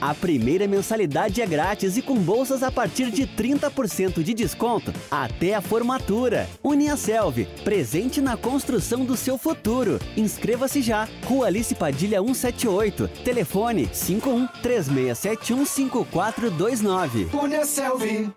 a 0.00 0.14
primeira 0.14 0.66
mensalidade 0.66 1.40
é 1.40 1.46
grátis 1.46 1.96
e 1.96 2.02
com 2.02 2.16
bolsas 2.16 2.62
a 2.62 2.70
partir 2.70 3.10
de 3.10 3.26
30% 3.26 4.22
de 4.22 4.34
desconto 4.34 4.92
até 5.10 5.54
a 5.54 5.60
formatura. 5.60 6.48
Uniaselv, 6.62 7.46
presente 7.64 8.20
na 8.20 8.36
construção 8.36 9.04
do 9.04 9.16
seu 9.16 9.36
futuro. 9.36 9.98
Inscreva-se 10.16 10.82
já. 10.82 11.08
Rua 11.24 11.46
Alice 11.46 11.74
Padilha 11.74 12.20
178. 12.20 13.08
Telefone 13.24 13.88
51 13.92 14.46
3671 14.62 15.64
5429. 15.64 17.28
Uniaselv. 17.32 18.32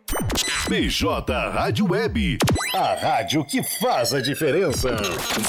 BJ 0.68 1.34
Rádio 1.52 1.92
Web. 1.92 2.38
A 2.74 2.94
rádio 2.96 3.44
que 3.46 3.62
faz 3.80 4.14
a 4.14 4.22
diferença. 4.22 4.96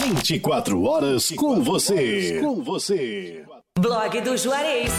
24 0.05 0.83
horas 0.83 1.31
com 1.31 1.63
você. 1.63 2.41
Com 2.41 2.63
você. 2.63 3.45
Blog 3.79 4.21
do 4.21 4.37
Juarez. 4.37 4.93